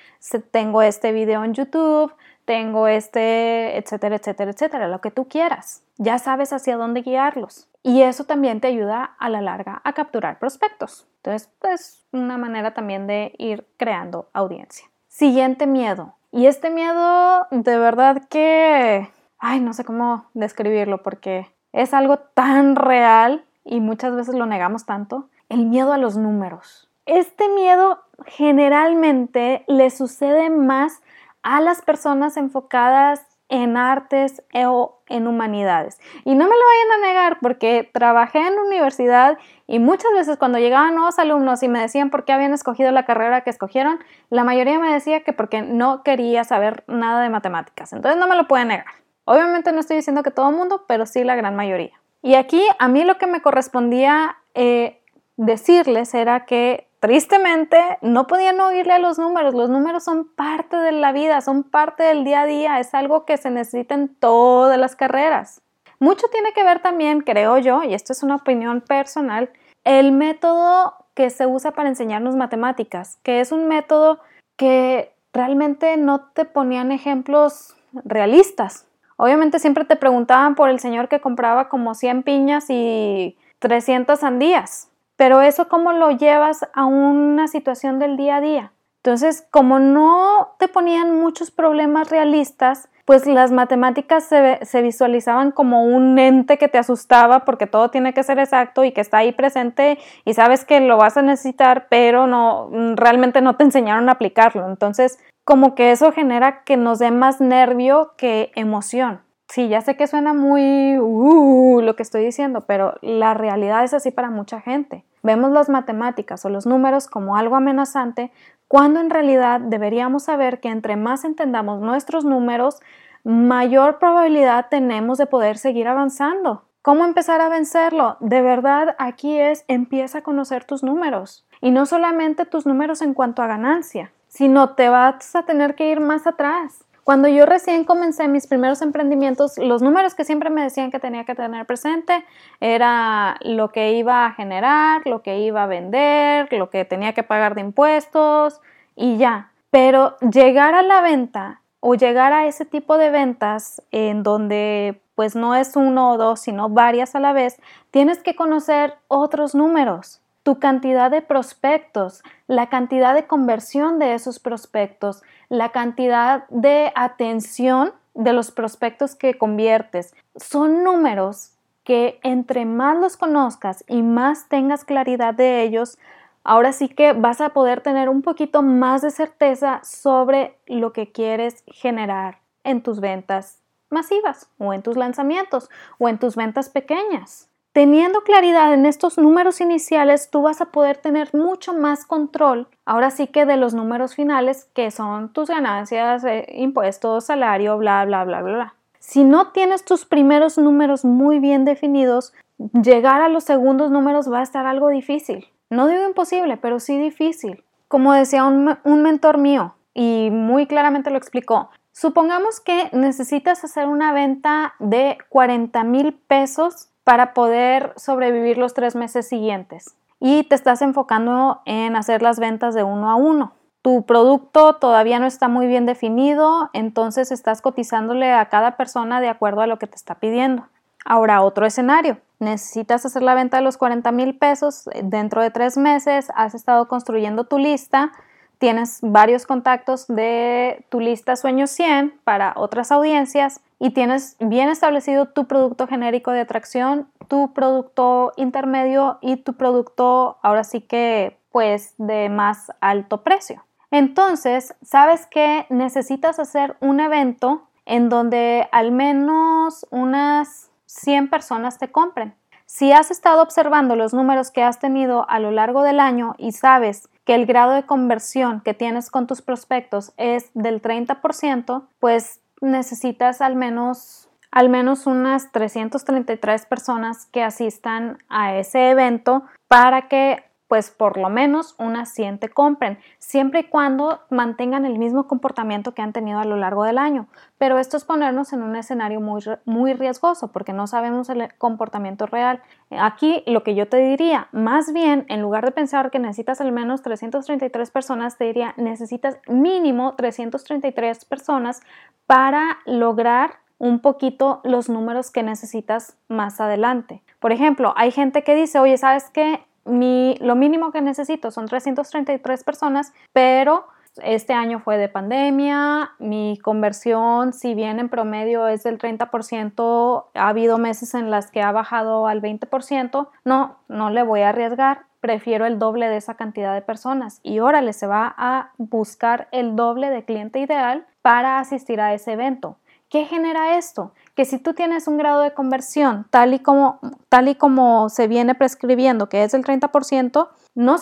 tengo 0.53 0.83
este 0.83 1.11
video 1.13 1.43
en 1.43 1.55
YouTube, 1.55 2.13
tengo 2.45 2.89
este, 2.89 3.77
etcétera, 3.79 4.17
etcétera, 4.17 4.51
etcétera, 4.51 4.89
lo 4.89 5.01
que 5.01 5.11
tú 5.11 5.29
quieras. 5.29 5.83
Ya 5.99 6.19
sabes 6.19 6.53
hacia 6.53 6.77
dónde 6.77 7.03
guiarlos. 7.03 7.69
Y 7.83 8.03
eso 8.03 8.25
también 8.25 8.61
te 8.61 8.69
ayuda 8.69 9.17
a 9.19 9.29
la 9.29 9.41
larga 9.41 9.81
a 9.85 9.93
capturar 9.93 10.39
prospectos. 10.39 11.07
Entonces, 11.17 11.49
es 11.49 11.55
pues, 11.61 12.07
una 12.13 12.39
manera 12.39 12.75
también 12.75 13.07
de 13.07 13.35
ir 13.39 13.67
creando 13.77 14.29
audiencia. 14.33 14.87
Siguiente 15.09 15.67
miedo. 15.67 16.15
Y 16.31 16.47
este 16.47 16.71
miedo, 16.71 17.47
de 17.51 17.79
verdad 17.79 18.23
que, 18.29 19.11
ay, 19.39 19.61
no 19.61 19.75
sé 19.75 19.85
cómo 19.85 20.27
describirlo 20.35 21.03
porque 21.03 21.51
es 21.73 21.93
algo 21.93 22.19
tan 22.19 22.77
real 22.77 23.45
y 23.65 23.81
muchas 23.81 24.15
veces 24.15 24.35
lo 24.35 24.47
negamos 24.47 24.87
tanto. 24.87 25.29
El 25.49 25.67
miedo 25.67 25.93
a 25.93 25.99
los 25.99 26.17
números. 26.17 26.89
Este 27.05 27.49
miedo 27.49 28.01
generalmente 28.27 29.65
le 29.67 29.91
sucede 29.91 30.51
más 30.51 31.03
a 31.43 31.61
las 31.61 31.83
personas 31.83 32.37
enfocadas 32.37 33.27
en 33.53 33.77
artes 33.77 34.43
o 34.55 35.03
en 35.09 35.27
humanidades. 35.27 36.01
Y 36.25 36.35
no 36.35 36.49
me 36.49 36.57
lo 36.57 36.63
vayan 36.65 36.93
a 36.93 37.07
negar 37.07 37.39
porque 37.43 37.91
trabajé 37.93 38.39
en 38.39 38.59
universidad 38.59 39.37
y 39.67 39.79
muchas 39.79 40.11
veces 40.15 40.39
cuando 40.39 40.59
llegaban 40.59 40.95
nuevos 40.95 41.19
alumnos 41.19 41.63
y 41.63 41.69
me 41.69 41.79
decían 41.79 42.09
por 42.09 42.25
qué 42.25 42.33
habían 42.33 42.55
escogido 42.55 42.91
la 42.93 43.05
carrera 43.05 43.43
que 43.43 43.51
escogieron, 43.51 43.99
la 44.31 44.43
mayoría 44.43 44.79
me 44.79 44.91
decía 44.91 45.23
que 45.23 45.35
porque 45.35 45.61
no 45.61 46.03
quería 46.03 46.45
saber 46.45 46.83
nada 46.87 47.23
de 47.23 47.29
matemáticas. 47.29 47.93
Entonces 47.93 48.19
no 48.19 48.27
me 48.27 48.37
lo 48.37 48.49
pueden 48.49 48.69
negar. 48.69 48.87
Obviamente 49.27 49.71
no 49.73 49.81
estoy 49.81 49.99
diciendo 49.99 50.23
que 50.23 50.31
todo 50.31 50.49
el 50.49 50.57
mundo, 50.57 50.85
pero 50.89 51.05
sí 51.05 51.23
la 51.23 51.37
gran 51.37 51.55
mayoría. 51.55 52.01
Y 52.23 52.37
aquí 52.37 52.65
a 52.79 52.89
mí 52.89 53.05
lo 53.05 53.19
que 53.19 53.27
me 53.27 53.43
correspondía 53.43 54.39
eh, 54.55 55.03
decirles 55.37 56.15
era 56.15 56.47
que 56.47 56.89
tristemente 57.03 57.99
no 58.01 58.29
podían 58.29 58.61
oírle 58.61 58.93
a 58.93 59.01
los 59.01 59.19
números. 59.19 59.55
Los 59.55 59.69
números 59.69 60.05
son 60.05 60.25
parte 60.25 60.77
de 60.77 60.93
la 60.93 61.11
vida, 61.11 61.41
son 61.41 61.65
parte 61.65 62.05
del 62.05 62.23
día 62.25 62.43
a 62.43 62.47
día, 62.47 62.79
es 62.79 62.95
algo 62.95 63.25
que 63.25 63.37
se 63.39 63.51
necesita 63.51 63.97
en 63.97 64.15
todas 64.15 64.79
las 64.79 64.95
carreras. 64.95 65.63
Mucho 65.99 66.29
tiene 66.29 66.53
que 66.53 66.63
ver 66.63 66.79
también, 66.79 67.21
creo 67.23 67.59
yo, 67.59 67.83
y 67.83 67.93
esto 67.93 68.13
es 68.13 68.23
una 68.23 68.37
opinión 68.37 68.83
personal, 68.83 69.51
el 69.83 70.13
método 70.13 70.95
que 71.15 71.31
se 71.31 71.45
usa 71.45 71.73
para 71.73 71.89
enseñarnos 71.89 72.37
matemáticas, 72.37 73.19
que 73.25 73.41
es 73.41 73.51
un 73.51 73.67
método 73.67 74.21
que 74.57 75.13
realmente 75.33 75.97
no 75.97 76.21
te 76.21 76.45
ponían 76.45 76.93
ejemplos 76.93 77.75
realistas. 78.05 78.87
Obviamente 79.17 79.59
siempre 79.59 79.85
te 79.85 79.97
preguntaban 79.97 80.55
por 80.55 80.71
el 80.71 80.79
señor 80.79 81.09
que 81.09 81.21
compraba 81.21 81.69
como 81.69 81.97
100 81.97 82.23
piñas 82.23 82.67
y 82.69 83.37
300 83.59 84.21
sandías 84.21 84.92
pero 85.17 85.41
eso 85.43 85.69
cómo 85.69 85.93
lo 85.93 86.11
llevas 86.11 86.69
a 86.75 86.85
una 86.85 87.49
situación 87.49 87.99
del 87.99 88.17
día 88.17 88.37
a 88.37 88.41
día. 88.41 88.73
Entonces, 89.05 89.47
como 89.51 89.81
no 89.81 90.55
te 90.59 90.69
ponían 90.69 91.19
muchos 91.19 91.51
problemas 91.51 92.11
realistas, 92.11 92.89
pues 93.05 93.27
las 93.27 93.51
matemáticas 93.51 94.29
se, 94.29 94.83
visualizaban 94.83 95.51
como 95.51 95.85
un 95.85 96.17
ente 96.21 96.57
que 96.57 96.69
te 96.69 96.79
asustaba 96.79 97.45
porque 97.45 97.67
todo 97.67 97.91
tiene 97.91 98.15
que 98.15 98.23
ser 98.23 98.39
exacto 98.39 98.85
y 98.85 98.93
que 98.93 99.01
está 99.01 99.19
ahí 99.19 99.33
presente 99.33 99.99
y 100.25 100.35
sabes 100.35 100.65
que 100.65 100.81
lo 100.81 100.99
vas 100.99 101.17
a 101.17 101.23
necesitar, 101.23 101.89
pero 101.91 102.29
no 102.29 102.71
realmente 102.95 103.41
no 103.41 103.57
te 103.57 103.65
enseñaron 103.65 104.09
a 104.09 104.13
aplicarlo. 104.13 104.69
Entonces, 104.69 105.19
como 105.45 105.75
que 105.75 105.91
eso 105.91 106.13
genera 106.13 106.63
que 106.63 106.77
nos 106.77 107.01
dé 107.01 107.11
más 107.11 107.41
nervio 107.41 108.13
que 108.17 108.53
emoción. 108.55 109.23
Sí, 109.53 109.69
ya 109.69 109.83
sé 109.83 109.99
que 109.99 110.07
suena 110.07 110.33
muy 110.33 110.97
uh, 110.99 111.83
lo 111.83 111.95
que 111.95 112.03
estoy 112.03 112.25
diciendo, 112.25 112.63
pero 112.63 112.95
la 113.03 113.35
realidad 113.35 113.85
es 113.85 113.93
así 113.93 114.11
para 114.11 114.31
mucha 114.31 114.63
gente. 114.63 115.05
Vemos 115.23 115.53
las 115.53 115.69
matemáticas 115.69 116.43
o 116.47 116.49
los 116.49 116.65
números 116.65 117.07
como 117.07 117.37
algo 117.37 117.57
amenazante 117.57 118.33
cuando 118.67 118.99
en 118.99 119.11
realidad 119.11 119.61
deberíamos 119.61 120.23
saber 120.23 120.61
que 120.61 120.71
entre 120.71 120.97
más 120.97 121.27
entendamos 121.27 121.83
nuestros 121.83 122.25
números, 122.25 122.81
mayor 123.25 123.99
probabilidad 123.99 124.69
tenemos 124.71 125.19
de 125.19 125.27
poder 125.27 125.59
seguir 125.59 125.87
avanzando. 125.87 126.65
¿Cómo 126.81 127.05
empezar 127.05 127.43
a 127.43 127.51
vencerlo? 127.51 128.17
De 128.21 128.41
verdad, 128.41 128.97
aquí 128.99 129.39
es 129.39 129.67
empieza 129.69 130.21
a 130.21 130.23
conocer 130.23 130.65
tus 130.65 130.83
números. 130.83 131.47
Y 131.61 131.73
no 131.73 131.85
solamente 131.85 132.47
tus 132.47 132.65
números 132.65 133.03
en 133.03 133.13
cuanto 133.13 133.43
a 133.43 133.49
ganancia, 133.49 134.13
sino 134.29 134.71
te 134.71 134.89
vas 134.89 135.37
a 135.37 135.43
tener 135.43 135.75
que 135.75 135.91
ir 135.91 136.01
más 136.01 136.27
atrás. 136.27 136.87
Cuando 137.05 137.27
yo 137.27 137.47
recién 137.47 137.85
comencé 137.85 138.29
mis 138.29 138.47
primeros 138.47 138.81
emprendimientos, 138.81 139.59
los 139.59 139.83
números 139.83 140.15
que 140.15 140.25
siempre 140.25 140.51
me 140.51 140.63
decían 140.63 140.93
que 140.93 141.01
tenía 141.01 141.25
que 141.25 141.35
tener 141.35 141.67
presente 141.67 142.25
era 142.61 143.39
lo 143.41 143.71
que 143.73 143.95
iba 143.95 144.25
a 144.25 144.33
generar, 144.33 145.03
lo 145.05 145.21
que 145.21 145.41
iba 145.41 145.65
a 145.65 145.67
vender, 145.67 146.53
lo 146.53 146.71
que 146.71 146.85
tenía 146.85 147.13
que 147.13 147.25
pagar 147.25 147.57
de 147.57 147.63
impuestos 147.63 148.61
y 148.95 149.17
ya. 149.17 149.51
Pero 149.71 150.17
llegar 150.21 150.75
a 150.75 150.83
la 150.83 151.01
venta 151.01 151.63
o 151.81 151.97
llegar 151.97 152.33
a 152.33 152.47
ese 152.47 152.65
tipo 152.65 152.97
de 152.99 153.11
ventas 153.11 153.83
en 153.91 154.23
donde 154.23 155.01
pues 155.17 155.35
no 155.35 155.57
es 155.57 155.75
uno 155.75 156.13
o 156.13 156.19
dos, 156.19 156.41
sino 156.41 156.69
varias 156.69 157.17
a 157.17 157.21
la 157.21 157.33
vez, 157.33 157.61
tienes 157.91 158.23
que 158.23 158.37
conocer 158.37 158.95
otros 159.09 159.57
números 159.57 160.23
tu 160.43 160.59
cantidad 160.59 161.11
de 161.11 161.23
prospectos, 161.23 162.23
la 162.47 162.69
cantidad 162.69 163.15
de 163.15 163.27
conversión 163.27 163.99
de 163.99 164.15
esos 164.15 164.41
prospectos, 164.41 165.23
la 165.53 165.69
cantidad 165.69 166.49
de 166.49 166.93
atención 166.95 167.93
de 168.15 168.33
los 168.33 168.51
prospectos 168.51 169.15
que 169.15 169.37
conviertes. 169.37 170.15
Son 170.35 170.83
números 170.83 171.53
que 171.85 172.19
entre 172.23 172.65
más 172.65 172.97
los 172.97 173.19
conozcas 173.19 173.85
y 173.87 174.01
más 174.01 174.49
tengas 174.49 174.87
claridad 174.87 175.35
de 175.35 175.63
ellos, 175.63 175.99
ahora 176.43 176.73
sí 176.73 176.89
que 176.89 177.13
vas 177.13 177.43
a 177.43 177.51
poder 177.51 177.83
tener 177.83 178.09
un 178.09 178.23
poquito 178.23 178.63
más 178.63 179.03
de 179.03 179.11
certeza 179.11 179.81
sobre 179.85 180.57
lo 180.67 180.95
que 180.95 181.13
quieres 181.13 181.65
generar 181.67 182.39
en 182.65 182.83
tus 182.83 183.01
ventas 183.01 183.61
masivas 183.91 184.49
o 184.57 184.73
en 184.73 184.81
tus 184.81 184.97
lanzamientos 184.97 185.69
o 185.99 186.09
en 186.09 186.17
tus 186.17 186.35
ventas 186.35 186.71
pequeñas. 186.71 187.52
Teniendo 187.73 188.21
claridad 188.21 188.75
en 188.75 188.85
estos 188.85 189.17
números 189.17 189.63
iniciales, 189.63 190.29
tú 190.29 190.43
vas 190.43 190.61
a 190.61 190.67
poder 190.67 190.99
tener 190.99 191.35
mucho 191.35 191.73
más 191.73 192.05
control, 192.05 192.69
ahora 192.85 193.11
sí 193.11 193.29
que 193.29 193.47
de 193.47 193.57
los 193.57 193.73
números 193.73 194.15
finales, 194.15 194.69
que 194.75 194.91
son 194.91 195.33
tus 195.33 195.49
ganancias, 195.49 196.23
eh, 196.25 196.47
impuestos, 196.53 197.25
salario, 197.25 197.79
bla, 197.79 198.05
bla, 198.05 198.25
bla, 198.25 198.43
bla, 198.43 198.55
bla. 198.55 198.75
Si 198.99 199.25
no 199.25 199.53
tienes 199.53 199.87
tus 199.87 200.05
primeros 200.05 200.59
números 200.59 201.07
muy 201.07 201.39
bien 201.39 201.65
definidos, 201.65 202.35
llegar 202.59 203.23
a 203.23 203.31
los 203.31 203.45
segundos 203.45 203.91
números 203.91 204.31
va 204.31 204.41
a 204.41 204.45
estar 204.45 204.67
algo 204.67 204.91
difícil. 204.91 205.49
No 205.71 205.89
digo 205.89 206.07
imposible, 206.07 206.59
pero 206.59 206.79
sí 206.79 206.99
difícil. 206.99 207.65
Como 207.89 208.13
decía 208.13 208.45
un, 208.45 208.77
un 208.85 209.03
mentor 209.03 209.39
mío, 209.39 209.75
y 209.95 210.29
muy 210.31 210.67
claramente 210.67 211.11
lo 211.11 211.17
explicó, 211.17 211.71
supongamos 211.93 212.61
que 212.61 212.91
necesitas 212.93 213.65
hacer 213.65 213.89
una 213.89 214.13
venta 214.13 214.75
de 214.79 215.17
40 215.31 215.85
mil 215.85 216.13
pesos 216.13 216.91
para 217.05 217.35
poder 217.35 217.93
sobrevivir 217.97 218.59
los 218.59 218.75
tres 218.75 218.95
meses 218.95 219.29
siguientes 219.29 219.97
y 220.25 220.45
te 220.45 220.55
estás 220.55 220.83
enfocando 220.83 221.63
en 221.65 221.97
hacer 221.97 222.23
las 222.23 222.39
ventas 222.39 222.75
de 222.75 222.85
uno 222.85 223.11
a 223.11 223.17
uno. 223.17 223.55
Tu 223.83 224.07
producto 224.07 224.77
todavía 224.77 225.19
no 225.19 225.27
está 225.27 225.49
muy 225.49 225.67
bien 225.67 225.85
definido, 225.85 226.71
entonces 226.73 227.33
estás 227.33 227.61
cotizándole 227.61 228.33
a 228.33 228.49
cada 228.49 228.77
persona 228.77 229.21
de 229.21 229.29
acuerdo 229.29 229.63
a 229.63 229.67
lo 229.67 229.81
que 229.81 229.89
te 229.89 229.97
está 229.97 230.15
pidiendo. 230.15 230.69
Ahora, 231.05 231.43
otro 231.43 231.67
escenario. 231.67 232.19
Necesitas 232.39 233.05
hacer 233.05 233.25
la 233.25 233.35
venta 233.35 233.57
de 233.57 233.65
los 233.65 233.77
40 233.77 234.13
mil 234.13 234.39
pesos 234.39 234.89
dentro 235.03 235.43
de 235.43 235.51
tres 235.51 235.77
meses, 235.77 236.29
has 236.37 236.55
estado 236.55 236.87
construyendo 236.87 237.45
tu 237.45 237.59
lista, 237.59 238.13
tienes 238.59 239.01
varios 239.03 239.47
contactos 239.47 240.07
de 240.07 240.85
tu 240.89 241.01
lista 241.01 241.35
Sueño 241.35 241.67
100 241.67 242.21
para 242.23 242.53
otras 242.57 242.93
audiencias 242.93 243.61
y 243.83 243.91
tienes 243.91 244.37
bien 244.39 244.69
establecido 244.69 245.27
tu 245.27 245.49
producto 245.49 245.89
genérico 245.89 246.31
de 246.31 246.43
atracción, 246.43 247.09
tu 247.27 247.53
producto 247.53 248.33
intermedio 248.37 249.19
y 249.21 249.39
tu 249.39 249.55
producto 249.55 250.39
ahora 250.41 250.63
sí 250.63 250.83
que 250.83 251.37
pues 251.51 251.95
de 251.99 252.29
más 252.29 252.71
alto 252.81 253.25
precio. 253.25 253.65
Entonces, 253.91 254.77
sabes 254.83 255.27
que 255.27 255.67
necesitas 255.69 256.39
hacer 256.39 256.77
un 256.79 257.01
evento 257.01 257.67
en 257.85 258.09
donde 258.09 258.69
al 258.71 258.93
menos 258.93 259.85
unas 259.91 260.71
100 260.87 261.29
personas 261.29 261.79
te 261.79 261.91
compren. 261.91 262.37
Si 262.67 262.93
has 262.93 263.11
estado 263.11 263.43
observando 263.43 263.97
los 263.97 264.15
números 264.15 264.53
que 264.53 264.63
has 264.63 264.79
tenido 264.79 265.29
a 265.29 265.41
lo 265.41 265.51
largo 265.51 265.83
del 265.83 265.99
año 265.99 266.37
y 266.39 266.53
sabes 266.53 267.09
que 267.25 267.35
el 267.35 267.47
grado 267.47 267.73
de 267.73 267.83
conversión 267.83 268.61
que 268.61 268.75
tienes 268.75 269.11
con 269.11 269.27
tus 269.27 269.43
prospectos 269.43 270.13
es 270.17 270.51
del 270.55 270.81
30%, 270.81 271.83
pues 271.99 272.42
necesitas 272.63 273.41
al 273.41 273.57
menos 273.57 274.29
al 274.51 274.69
menos 274.69 275.07
unas 275.07 275.51
333 275.51 276.67
personas 276.67 277.27
que 277.33 277.43
asistan 277.43 278.19
a 278.29 278.55
ese 278.55 278.91
evento 278.91 279.45
para 279.67 280.09
que 280.09 280.45
pues 280.73 280.91
por 280.91 281.19
lo 281.19 281.29
menos 281.29 281.75
unas 281.77 282.15
100 282.15 282.39
te 282.39 282.49
compren, 282.49 282.99
siempre 283.19 283.61
y 283.61 283.65
cuando 283.65 284.21
mantengan 284.31 284.87
el 284.87 284.99
mismo 284.99 285.29
comportamiento 285.29 285.93
que 285.93 286.01
han 286.01 286.15
tenido 286.15 286.39
a 286.39 286.47
lo 286.47 286.57
largo 286.57 286.85
del 286.85 286.97
año. 286.97 287.27
Pero 287.59 287.79
esto 287.79 287.99
es 287.99 288.07
ponernos 288.07 288.55
en 288.55 288.63
un 288.63 288.75
escenario 288.75 289.21
muy, 289.21 289.43
muy 289.67 289.93
riesgoso 289.93 290.51
porque 290.51 290.73
no 290.73 290.87
sabemos 290.87 291.29
el 291.29 291.53
comportamiento 291.59 292.25
real. 292.25 292.63
Aquí 292.89 293.43
lo 293.47 293.63
que 293.65 293.75
yo 293.75 293.87
te 293.87 293.99
diría, 293.99 294.49
más 294.53 294.95
bien, 294.95 295.27
en 295.29 295.43
lugar 295.43 295.67
de 295.67 295.73
pensar 295.73 296.11
que 296.11 296.19
necesitas 296.19 296.63
al 296.63 296.73
menos 296.73 297.03
333 297.03 297.91
personas, 297.91 298.39
te 298.39 298.45
diría, 298.45 298.73
necesitas 298.79 299.37
mínimo 299.49 300.15
333 300.15 301.27
personas 301.27 301.83
para 302.25 302.79
lograr 302.87 303.57
un 303.77 304.01
poquito 304.01 304.63
los 304.65 304.89
números 304.89 305.31
que 305.31 305.43
necesitas 305.43 306.17
más 306.29 306.63
adelante. 306.63 307.23
Por 307.41 307.53
ejemplo, 307.53 307.93
hay 307.95 308.11
gente 308.11 308.43
que 308.43 308.55
dice, 308.55 308.79
oye, 308.79 308.97
¿sabes 308.97 309.29
qué? 309.29 309.67
Lo 309.85 310.57
mínimo 310.57 310.93
que 310.93 311.03
necesito 311.03 311.51
son 311.51 311.67
333 311.67 312.65
personas, 312.65 313.13
pero 313.33 313.87
este 314.23 314.53
año 314.53 314.79
fue 314.79 314.99
de 314.99 315.09
pandemia, 315.09 316.13
mi 316.19 316.59
conversión, 316.63 317.55
si 317.55 317.75
bien 317.75 317.99
en 317.99 318.11
promedio 318.11 318.69
es 318.69 318.83
del 318.83 318.99
30%, 318.99 320.27
ha 320.35 320.49
habido 320.49 320.79
meses 320.79 321.15
en 321.15 321.31
las 321.31 321.51
que 321.51 321.63
ha 321.63 321.73
bajado 321.73 322.27
al 322.27 322.43
20%, 322.43 323.29
no, 323.45 323.79
no 323.89 324.11
le 324.11 324.23
voy 324.23 324.43
a 324.43 324.51
arriesgar, 324.51 325.07
prefiero 325.21 325.65
el 325.65 325.79
doble 325.79 326.09
de 326.09 326.19
esa 326.19 326.35
cantidad 326.35 326.75
de 326.75 326.83
personas 326.83 327.41
y 327.43 327.61
órale, 327.61 327.93
se 327.95 328.07
va 328.07 328.35
a 328.37 328.73
buscar 328.77 329.49
el 329.53 329.77
doble 329.77 330.11
de 330.11 330.25
cliente 330.25 330.59
ideal 330.59 331.07
para 331.23 331.59
asistir 331.59 332.01
a 332.01 332.13
ese 332.13 332.33
evento. 332.33 332.77
¿Qué 333.13 333.27
genera 333.27 333.77
esto? 333.77 334.15
Que 334.35 334.47
si 334.47 334.57
tú 334.57 334.73
tienes 334.73 335.07
un 335.07 335.19
grado 335.19 335.43
de 335.43 335.53
conversión 335.53 336.27
tal 336.31 336.55
y 336.55 336.61
como, 336.61 336.99
tal 337.29 337.47
y 337.49 337.55
como 337.55 338.09
se 338.09 338.27
viene 338.27 338.55
prescribiendo, 338.55 339.29
que 339.29 339.45
es 339.45 339.53
el 339.53 339.67
30%, 339.67 340.49
no, 340.75 340.97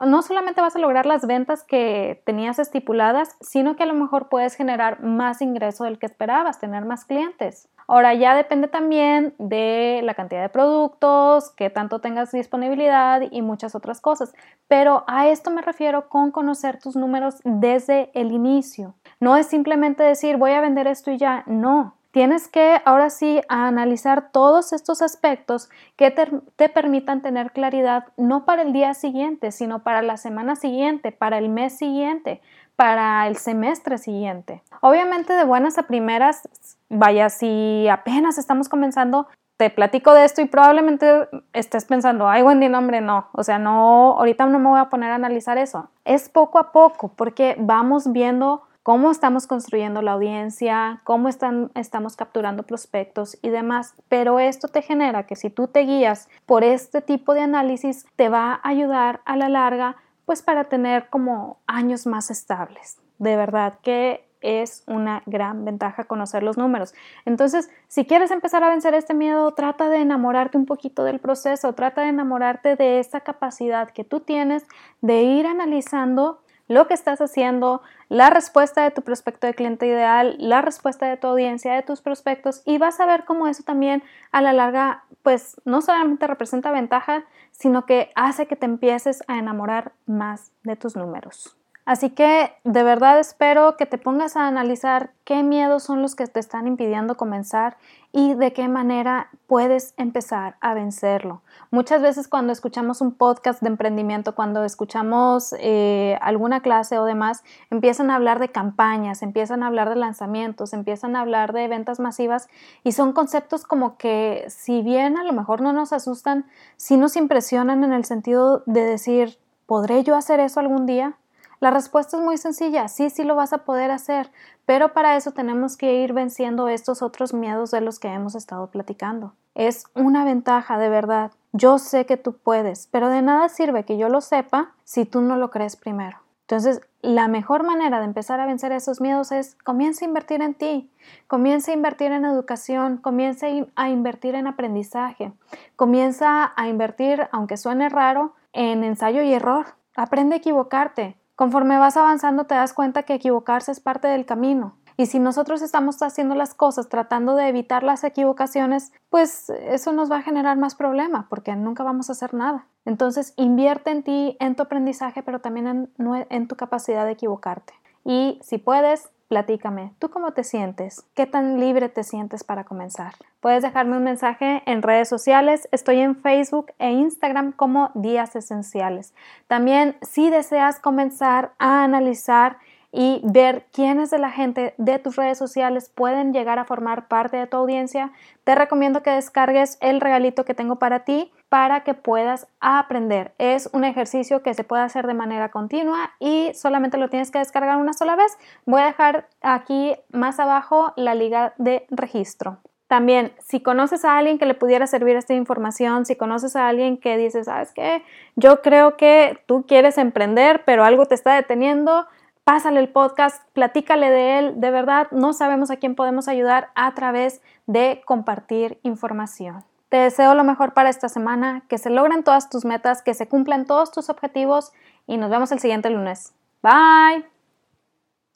no 0.00 0.22
solamente 0.22 0.60
vas 0.60 0.76
a 0.76 0.78
lograr 0.78 1.06
las 1.06 1.26
ventas 1.26 1.62
que 1.62 2.22
tenías 2.26 2.58
estipuladas, 2.58 3.38
sino 3.40 3.76
que 3.76 3.84
a 3.84 3.86
lo 3.86 3.94
mejor 3.94 4.28
puedes 4.28 4.56
generar 4.56 5.02
más 5.02 5.40
ingreso 5.40 5.84
del 5.84 5.98
que 5.98 6.04
esperabas, 6.04 6.58
tener 6.58 6.84
más 6.84 7.06
clientes. 7.06 7.70
Ahora 7.86 8.12
ya 8.12 8.36
depende 8.36 8.68
también 8.68 9.34
de 9.38 10.02
la 10.04 10.12
cantidad 10.12 10.42
de 10.42 10.50
productos, 10.50 11.50
que 11.50 11.70
tanto 11.70 12.00
tengas 12.00 12.30
disponibilidad 12.32 13.22
y 13.30 13.40
muchas 13.40 13.74
otras 13.74 14.02
cosas. 14.02 14.34
Pero 14.68 15.04
a 15.06 15.28
esto 15.28 15.50
me 15.50 15.62
refiero 15.62 16.10
con 16.10 16.30
conocer 16.30 16.78
tus 16.78 16.94
números 16.94 17.36
desde 17.44 18.10
el 18.12 18.32
inicio. 18.32 18.94
No 19.24 19.38
es 19.38 19.46
simplemente 19.46 20.02
decir 20.02 20.36
voy 20.36 20.52
a 20.52 20.60
vender 20.60 20.86
esto 20.86 21.10
y 21.10 21.16
ya, 21.16 21.44
no. 21.46 21.94
Tienes 22.10 22.46
que 22.46 22.82
ahora 22.84 23.08
sí 23.08 23.40
analizar 23.48 24.30
todos 24.32 24.74
estos 24.74 25.00
aspectos 25.00 25.70
que 25.96 26.10
te, 26.10 26.68
permitan 26.68 27.22
tener 27.22 27.50
claridad 27.52 28.04
no 28.18 28.44
para 28.44 28.60
el 28.60 28.74
día 28.74 28.92
siguiente, 28.92 29.50
sino 29.50 29.82
para 29.82 30.02
la 30.02 30.18
semana 30.18 30.56
siguiente, 30.56 31.10
para 31.10 31.38
el 31.38 31.48
mes 31.48 31.78
siguiente, 31.78 32.42
para 32.76 33.26
el 33.26 33.38
semestre 33.38 33.96
siguiente. 33.96 34.62
Obviamente 34.82 35.32
de 35.32 35.44
buenas 35.44 35.78
a 35.78 35.84
primeras, 35.84 36.46
vaya, 36.90 37.30
si 37.30 37.88
apenas 37.88 38.36
estamos 38.36 38.68
comenzando, 38.68 39.26
te 39.56 39.70
platico 39.70 40.12
de 40.12 40.26
esto 40.26 40.42
y 40.42 40.44
probablemente 40.44 41.30
estés 41.54 41.86
pensando, 41.86 42.28
ay 42.28 42.42
Wendy, 42.42 42.68
no 42.68 42.76
hombre, 42.76 43.00
no, 43.00 43.28
o 43.32 43.42
sea, 43.42 43.58
no, 43.58 44.18
ahorita 44.18 44.44
no 44.44 44.58
me 44.58 44.68
voy 44.68 44.80
a 44.80 44.90
poner 44.90 45.12
a 45.12 45.14
analizar 45.14 45.56
eso. 45.56 45.88
Es 46.04 46.28
poco 46.28 46.58
a 46.58 46.72
poco 46.72 47.08
porque 47.08 47.56
vamos 47.58 48.12
viendo 48.12 48.64
cómo 48.84 49.10
estamos 49.10 49.46
construyendo 49.46 50.02
la 50.02 50.12
audiencia, 50.12 51.00
cómo 51.04 51.28
están, 51.28 51.72
estamos 51.74 52.16
capturando 52.16 52.64
prospectos 52.64 53.38
y 53.40 53.48
demás. 53.48 53.94
Pero 54.08 54.38
esto 54.38 54.68
te 54.68 54.82
genera 54.82 55.26
que 55.26 55.36
si 55.36 55.48
tú 55.48 55.68
te 55.68 55.80
guías 55.80 56.28
por 56.44 56.62
este 56.62 57.00
tipo 57.00 57.32
de 57.32 57.40
análisis, 57.40 58.06
te 58.14 58.28
va 58.28 58.60
a 58.62 58.68
ayudar 58.68 59.22
a 59.24 59.36
la 59.36 59.48
larga, 59.48 59.96
pues 60.26 60.42
para 60.42 60.64
tener 60.64 61.08
como 61.08 61.60
años 61.66 62.06
más 62.06 62.30
estables. 62.30 62.98
De 63.18 63.36
verdad 63.36 63.78
que 63.82 64.28
es 64.42 64.84
una 64.86 65.22
gran 65.24 65.64
ventaja 65.64 66.04
conocer 66.04 66.42
los 66.42 66.58
números. 66.58 66.92
Entonces, 67.24 67.70
si 67.88 68.04
quieres 68.04 68.30
empezar 68.30 68.62
a 68.62 68.68
vencer 68.68 68.92
este 68.92 69.14
miedo, 69.14 69.50
trata 69.54 69.88
de 69.88 69.96
enamorarte 69.96 70.58
un 70.58 70.66
poquito 70.66 71.04
del 71.04 71.20
proceso, 71.20 71.72
trata 71.72 72.02
de 72.02 72.08
enamorarte 72.08 72.76
de 72.76 72.98
esa 72.98 73.20
capacidad 73.20 73.88
que 73.88 74.04
tú 74.04 74.20
tienes 74.20 74.66
de 75.00 75.22
ir 75.22 75.46
analizando 75.46 76.43
lo 76.68 76.86
que 76.86 76.94
estás 76.94 77.20
haciendo, 77.20 77.82
la 78.08 78.30
respuesta 78.30 78.82
de 78.82 78.90
tu 78.90 79.02
prospecto 79.02 79.46
de 79.46 79.54
cliente 79.54 79.86
ideal, 79.86 80.36
la 80.38 80.62
respuesta 80.62 81.06
de 81.06 81.16
tu 81.16 81.26
audiencia, 81.26 81.74
de 81.74 81.82
tus 81.82 82.00
prospectos 82.00 82.62
y 82.64 82.78
vas 82.78 83.00
a 83.00 83.06
ver 83.06 83.24
cómo 83.24 83.46
eso 83.46 83.62
también 83.62 84.02
a 84.32 84.40
la 84.40 84.52
larga 84.52 85.04
pues 85.22 85.60
no 85.64 85.80
solamente 85.80 86.26
representa 86.26 86.70
ventaja, 86.70 87.24
sino 87.50 87.86
que 87.86 88.10
hace 88.14 88.46
que 88.46 88.56
te 88.56 88.66
empieces 88.66 89.22
a 89.26 89.38
enamorar 89.38 89.92
más 90.06 90.52
de 90.62 90.76
tus 90.76 90.96
números. 90.96 91.56
Así 91.86 92.08
que 92.08 92.50
de 92.64 92.82
verdad 92.82 93.18
espero 93.18 93.76
que 93.76 93.84
te 93.84 93.98
pongas 93.98 94.36
a 94.36 94.46
analizar 94.46 95.10
qué 95.24 95.42
miedos 95.42 95.82
son 95.82 96.00
los 96.00 96.14
que 96.14 96.26
te 96.26 96.40
están 96.40 96.66
impidiendo 96.66 97.18
comenzar 97.18 97.76
y 98.10 98.32
de 98.32 98.54
qué 98.54 98.68
manera 98.68 99.28
puedes 99.46 99.92
empezar 99.98 100.56
a 100.62 100.72
vencerlo. 100.72 101.42
Muchas 101.70 102.00
veces 102.00 102.26
cuando 102.26 102.54
escuchamos 102.54 103.02
un 103.02 103.12
podcast 103.12 103.60
de 103.60 103.68
emprendimiento, 103.68 104.34
cuando 104.34 104.64
escuchamos 104.64 105.54
eh, 105.58 106.16
alguna 106.22 106.60
clase 106.60 106.98
o 106.98 107.04
demás, 107.04 107.44
empiezan 107.70 108.10
a 108.10 108.14
hablar 108.14 108.38
de 108.38 108.48
campañas, 108.48 109.22
empiezan 109.22 109.62
a 109.62 109.66
hablar 109.66 109.90
de 109.90 109.96
lanzamientos, 109.96 110.72
empiezan 110.72 111.16
a 111.16 111.20
hablar 111.20 111.52
de 111.52 111.68
ventas 111.68 112.00
masivas 112.00 112.48
y 112.82 112.92
son 112.92 113.12
conceptos 113.12 113.64
como 113.64 113.98
que 113.98 114.46
si 114.48 114.80
bien 114.80 115.18
a 115.18 115.24
lo 115.24 115.34
mejor 115.34 115.60
no 115.60 115.74
nos 115.74 115.92
asustan, 115.92 116.46
sí 116.78 116.96
nos 116.96 117.14
impresionan 117.16 117.84
en 117.84 117.92
el 117.92 118.06
sentido 118.06 118.62
de 118.64 118.84
decir, 118.84 119.36
¿podré 119.66 120.02
yo 120.02 120.16
hacer 120.16 120.40
eso 120.40 120.60
algún 120.60 120.86
día? 120.86 121.18
La 121.64 121.70
respuesta 121.70 122.18
es 122.18 122.22
muy 122.22 122.36
sencilla, 122.36 122.88
sí, 122.88 123.08
sí 123.08 123.24
lo 123.24 123.36
vas 123.36 123.54
a 123.54 123.64
poder 123.64 123.90
hacer, 123.90 124.30
pero 124.66 124.92
para 124.92 125.16
eso 125.16 125.30
tenemos 125.30 125.78
que 125.78 125.94
ir 126.02 126.12
venciendo 126.12 126.68
estos 126.68 127.00
otros 127.00 127.32
miedos 127.32 127.70
de 127.70 127.80
los 127.80 127.98
que 127.98 128.08
hemos 128.08 128.34
estado 128.34 128.66
platicando. 128.66 129.32
Es 129.54 129.86
una 129.94 130.26
ventaja, 130.26 130.76
de 130.76 130.90
verdad. 130.90 131.32
Yo 131.52 131.78
sé 131.78 132.04
que 132.04 132.18
tú 132.18 132.36
puedes, 132.36 132.86
pero 132.88 133.08
de 133.08 133.22
nada 133.22 133.48
sirve 133.48 133.86
que 133.86 133.96
yo 133.96 134.10
lo 134.10 134.20
sepa 134.20 134.74
si 134.84 135.06
tú 135.06 135.22
no 135.22 135.38
lo 135.38 135.50
crees 135.50 135.74
primero. 135.76 136.18
Entonces, 136.42 136.82
la 137.00 137.28
mejor 137.28 137.64
manera 137.64 137.98
de 137.98 138.04
empezar 138.04 138.40
a 138.40 138.46
vencer 138.46 138.70
esos 138.70 139.00
miedos 139.00 139.32
es 139.32 139.54
comienza 139.64 140.04
a 140.04 140.08
invertir 140.08 140.42
en 140.42 140.52
ti, 140.52 140.90
comienza 141.28 141.70
a 141.70 141.74
invertir 141.74 142.12
en 142.12 142.26
educación, 142.26 142.98
comienza 142.98 143.46
a 143.74 143.88
invertir 143.88 144.34
en 144.34 144.48
aprendizaje, 144.48 145.32
comienza 145.76 146.52
a 146.56 146.68
invertir, 146.68 147.26
aunque 147.32 147.56
suene 147.56 147.88
raro, 147.88 148.34
en 148.52 148.84
ensayo 148.84 149.22
y 149.22 149.32
error. 149.32 149.76
Aprende 149.96 150.34
a 150.34 150.38
equivocarte, 150.38 151.16
Conforme 151.36 151.78
vas 151.78 151.96
avanzando 151.96 152.44
te 152.44 152.54
das 152.54 152.72
cuenta 152.72 153.02
que 153.02 153.14
equivocarse 153.14 153.72
es 153.72 153.80
parte 153.80 154.08
del 154.08 154.24
camino. 154.24 154.76
Y 154.96 155.06
si 155.06 155.18
nosotros 155.18 155.60
estamos 155.62 156.00
haciendo 156.02 156.36
las 156.36 156.54
cosas 156.54 156.88
tratando 156.88 157.34
de 157.34 157.48
evitar 157.48 157.82
las 157.82 158.04
equivocaciones, 158.04 158.92
pues 159.10 159.50
eso 159.50 159.92
nos 159.92 160.10
va 160.10 160.18
a 160.18 160.22
generar 160.22 160.56
más 160.56 160.76
problema 160.76 161.26
porque 161.28 161.56
nunca 161.56 161.82
vamos 161.82 162.08
a 162.08 162.12
hacer 162.12 162.32
nada. 162.32 162.66
Entonces 162.84 163.34
invierte 163.36 163.90
en 163.90 164.02
ti, 164.04 164.36
en 164.38 164.54
tu 164.54 164.62
aprendizaje, 164.62 165.22
pero 165.22 165.40
también 165.40 165.66
en, 165.66 165.90
en 166.30 166.48
tu 166.48 166.54
capacidad 166.54 167.04
de 167.04 167.12
equivocarte. 167.12 167.74
Y 168.04 168.38
si 168.42 168.58
puedes, 168.58 169.08
Platícame, 169.28 169.94
¿tú 169.98 170.10
cómo 170.10 170.32
te 170.32 170.44
sientes? 170.44 171.06
¿Qué 171.14 171.26
tan 171.26 171.58
libre 171.58 171.88
te 171.88 172.04
sientes 172.04 172.44
para 172.44 172.64
comenzar? 172.64 173.14
Puedes 173.40 173.62
dejarme 173.62 173.96
un 173.96 174.04
mensaje 174.04 174.62
en 174.66 174.82
redes 174.82 175.08
sociales. 175.08 175.66
Estoy 175.72 176.00
en 176.00 176.16
Facebook 176.16 176.72
e 176.78 176.90
Instagram 176.90 177.52
como 177.52 177.90
Días 177.94 178.36
Esenciales. 178.36 179.14
También, 179.46 179.96
si 180.02 180.28
deseas 180.28 180.78
comenzar 180.78 181.52
a 181.58 181.84
analizar 181.84 182.58
y 182.92 183.22
ver 183.24 183.66
quiénes 183.72 184.10
de 184.10 184.18
la 184.18 184.30
gente 184.30 184.74
de 184.76 184.98
tus 184.98 185.16
redes 185.16 185.38
sociales 185.38 185.88
pueden 185.88 186.32
llegar 186.32 186.58
a 186.58 186.64
formar 186.64 187.08
parte 187.08 187.38
de 187.38 187.46
tu 187.46 187.56
audiencia, 187.56 188.12
te 188.44 188.54
recomiendo 188.54 189.02
que 189.02 189.10
descargues 189.10 189.78
el 189.80 190.00
regalito 190.00 190.44
que 190.44 190.54
tengo 190.54 190.78
para 190.78 191.00
ti 191.00 191.32
para 191.54 191.84
que 191.84 191.94
puedas 191.94 192.48
aprender. 192.58 193.32
Es 193.38 193.70
un 193.72 193.84
ejercicio 193.84 194.42
que 194.42 194.54
se 194.54 194.64
puede 194.64 194.82
hacer 194.82 195.06
de 195.06 195.14
manera 195.14 195.52
continua 195.52 196.10
y 196.18 196.50
solamente 196.52 196.98
lo 196.98 197.08
tienes 197.08 197.30
que 197.30 197.38
descargar 197.38 197.76
una 197.76 197.92
sola 197.92 198.16
vez. 198.16 198.36
Voy 198.66 198.82
a 198.82 198.86
dejar 198.86 199.28
aquí 199.40 199.94
más 200.10 200.40
abajo 200.40 200.92
la 200.96 201.14
liga 201.14 201.54
de 201.58 201.86
registro. 201.90 202.58
También, 202.88 203.32
si 203.38 203.60
conoces 203.60 204.04
a 204.04 204.18
alguien 204.18 204.40
que 204.40 204.46
le 204.46 204.54
pudiera 204.54 204.88
servir 204.88 205.14
esta 205.14 205.34
información, 205.34 206.06
si 206.06 206.16
conoces 206.16 206.56
a 206.56 206.66
alguien 206.66 206.96
que 206.96 207.16
dice, 207.16 207.44
¿sabes 207.44 207.70
qué? 207.72 208.02
Yo 208.34 208.60
creo 208.60 208.96
que 208.96 209.38
tú 209.46 209.64
quieres 209.64 209.96
emprender, 209.96 210.64
pero 210.64 210.82
algo 210.82 211.06
te 211.06 211.14
está 211.14 211.36
deteniendo, 211.36 212.08
pásale 212.42 212.80
el 212.80 212.88
podcast, 212.88 213.48
platícale 213.52 214.10
de 214.10 214.38
él. 214.40 214.60
De 214.60 214.72
verdad, 214.72 215.06
no 215.12 215.32
sabemos 215.32 215.70
a 215.70 215.76
quién 215.76 215.94
podemos 215.94 216.26
ayudar 216.26 216.70
a 216.74 216.92
través 216.94 217.42
de 217.68 218.02
compartir 218.04 218.80
información. 218.82 219.62
Te 219.94 220.00
deseo 220.00 220.34
lo 220.34 220.42
mejor 220.42 220.74
para 220.74 220.90
esta 220.90 221.08
semana, 221.08 221.62
que 221.68 221.78
se 221.78 221.88
logren 221.88 222.24
todas 222.24 222.50
tus 222.50 222.64
metas, 222.64 223.00
que 223.00 223.14
se 223.14 223.28
cumplan 223.28 223.64
todos 223.64 223.92
tus 223.92 224.10
objetivos 224.10 224.72
y 225.06 225.18
nos 225.18 225.30
vemos 225.30 225.52
el 225.52 225.60
siguiente 225.60 225.88
lunes. 225.88 226.34
Bye. 226.64 227.33